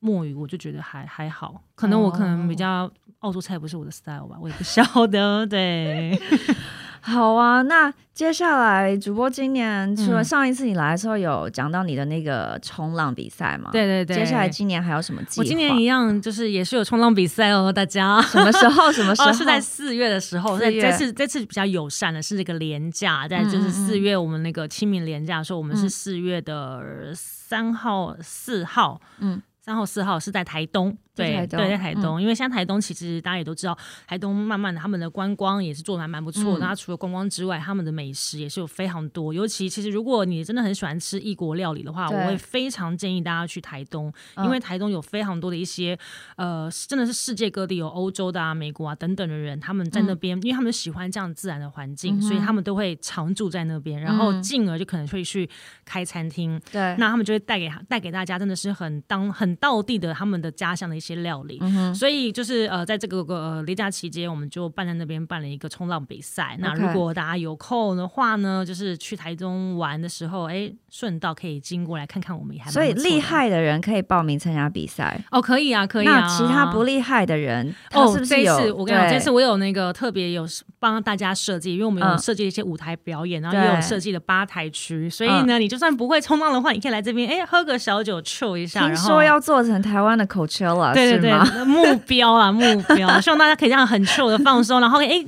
[0.00, 1.62] 墨鱼，我就觉得还还好。
[1.76, 2.90] 可能我可能比较
[3.20, 5.46] 澳洲菜不是我的 style 吧，我也不晓得。
[5.46, 6.20] 对。
[7.06, 13.68] 好啊，那接下来主播今年除了上一次你来的时候有讲到你的那个冲浪比赛吗？
[13.72, 14.16] 对对对。
[14.16, 15.42] 接下来今年还有什么计划？
[15.42, 18.22] 我今年一样，就是也是有冲浪比赛哦，大家。
[18.22, 18.90] 什么时候？
[18.90, 19.28] 什么时候？
[19.30, 20.58] 哦、是在四月的时候。
[20.58, 28.98] 在这次这次比较友善的是这个连假，在就是四月我们那个清明连假的时候，我们是四月的三号、四号。
[29.18, 29.42] 嗯。
[29.60, 36.66] 三号、四号是在台东，对对，在台东，嗯、因为像台东，其实大家也都知道，台东慢慢的他们的观光也是做的还蛮不错的。
[36.66, 39.32] 那、嗯、除了观光之外，他们的美食也是有非常多。
[39.32, 45.98] 尤其其实如果你真的很喜欢吃异国料理的话，我会非常建议大家去台东，因为台东有非常多的一些
[46.36, 55.48] 呃，真的是世界各地有欧洲的啊、美国啊等等的人，他们在那边，嗯、因为他们喜欢这样自然的环境，嗯、所以他们都会常住在那边，然后进而就可能会去
[55.86, 56.60] 开餐厅。
[56.70, 60.34] 对、嗯，那他们就会带给带给大家，真的是很当很道地的他们。
[60.34, 66.56] 的家乡的一些料理，嗯、所以就是呃，在这个呃离假期间，我们就办在那边办了一个冲浪比赛。
[66.60, 72.70] 那如果大家有空的话呢，就是去台中玩的时候，哎，顺道可以经过来看看我们也还。
[72.70, 76.20] 所以厉害的人可以报名参加比赛哦，可以啊，可以啊。
[76.20, 78.56] 那其他不厉害的人，哦，是不是有？
[78.56, 80.46] 这次我跟你讲，这次我有那个特别有
[80.78, 88.86] 帮大家设计，因为我们有设计一些舞台表演，嗯、然后也有设计的吧台区，所以呢，你就算不会冲浪的话，你可以来这边，哎，喝个小酒，chill 一下。
[88.86, 92.60] 听说要做成台湾的 Coachella，对对对，目标啊 目
[92.94, 95.22] 标，希望大家可以这样很 chill 的放松，然后哎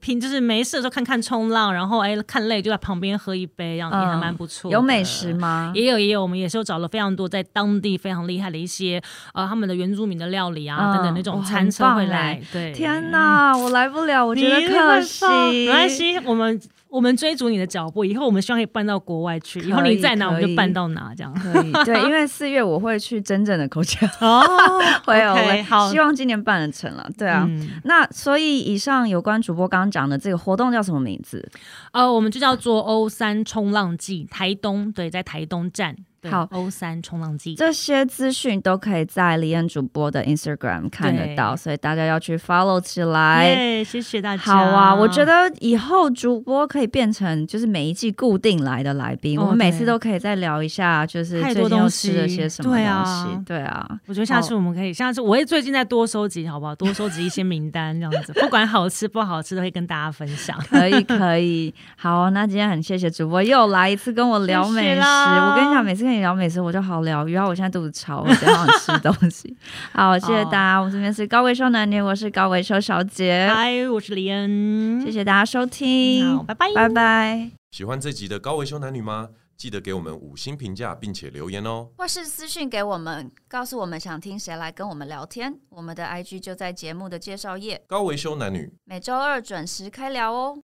[0.00, 4.70] 平就是没事的时候看看冲浪，然后哎看累就在旁边喝一杯，这样也还蛮不错。
[4.70, 5.72] 有美食吗？
[5.74, 9.00] 也有也有，我们也是有找了非常多在当地非常厉害的一些
[9.34, 12.40] 呃他们的原住民的料理啊等等那种餐车会来。
[12.52, 15.26] 对，天哪，我来不了，我觉得可惜。
[15.50, 16.60] 没关系，我们。
[16.90, 21.72] 我们追逐你的脚步，以后我们希望可以搬到国外去，以后你在哪我们就搬到哪，这样可以。
[21.84, 24.42] 对，因为 四月我会去真正的 Coachella 哦，
[25.06, 27.08] 会有，okay, 好，希望今年办得成了。
[27.16, 31.48] 对啊，嗯、那所以以上有关主播刚刚讲的这个活动叫什么名字？
[31.92, 35.96] 呃，我们就叫做欧三冲浪季台东，对，在台东站。
[36.28, 43.82] 好，，O 三冲浪季这些资讯都可以在李安主播的 Instagram 看得到，所以大家要去 follow 起来。
[43.84, 44.42] 谢谢大家。
[44.42, 52.84] 好啊，我觉得以后主播可以变成就是每一季固定来的来宾，哦、我们每次都可以再聊一下，就是最近又吃了些什么东西。
[52.84, 56.74] 对啊，对啊，我觉得下次我们可以，下次我也最近再多收集，好不好？
[56.74, 60.58] 多收集一些名单，这样子， 不管好吃不好吃，都会跟大家分享。
[60.68, 61.74] 可以，可以。
[61.96, 65.00] 好，那今天很谢谢主播又来一次跟我聊美食。
[65.00, 66.80] 我跟你讲，每次跟你聊美食，我就。
[66.80, 67.46] 好疗愈啊！
[67.46, 69.54] 我现在肚子超，我想吃东西。
[69.92, 70.80] 好，谢谢大家。
[70.80, 73.48] 我这边是高维修男女，我是高维修小姐。
[73.52, 75.00] 嗨，我是李恩。
[75.04, 77.50] 谢谢大家收听，好，拜拜，拜拜。
[77.70, 79.28] 喜欢这集的高维修男女吗？
[79.56, 85.54] 记得给我们五星评价，并且留言哦，或是私讯给我们，告诉我们想听谁来跟我们聊天。
[85.68, 87.80] 我们的 IG 就在节目的介绍页。
[87.86, 90.58] 高维修男女，每周二准时开聊哦。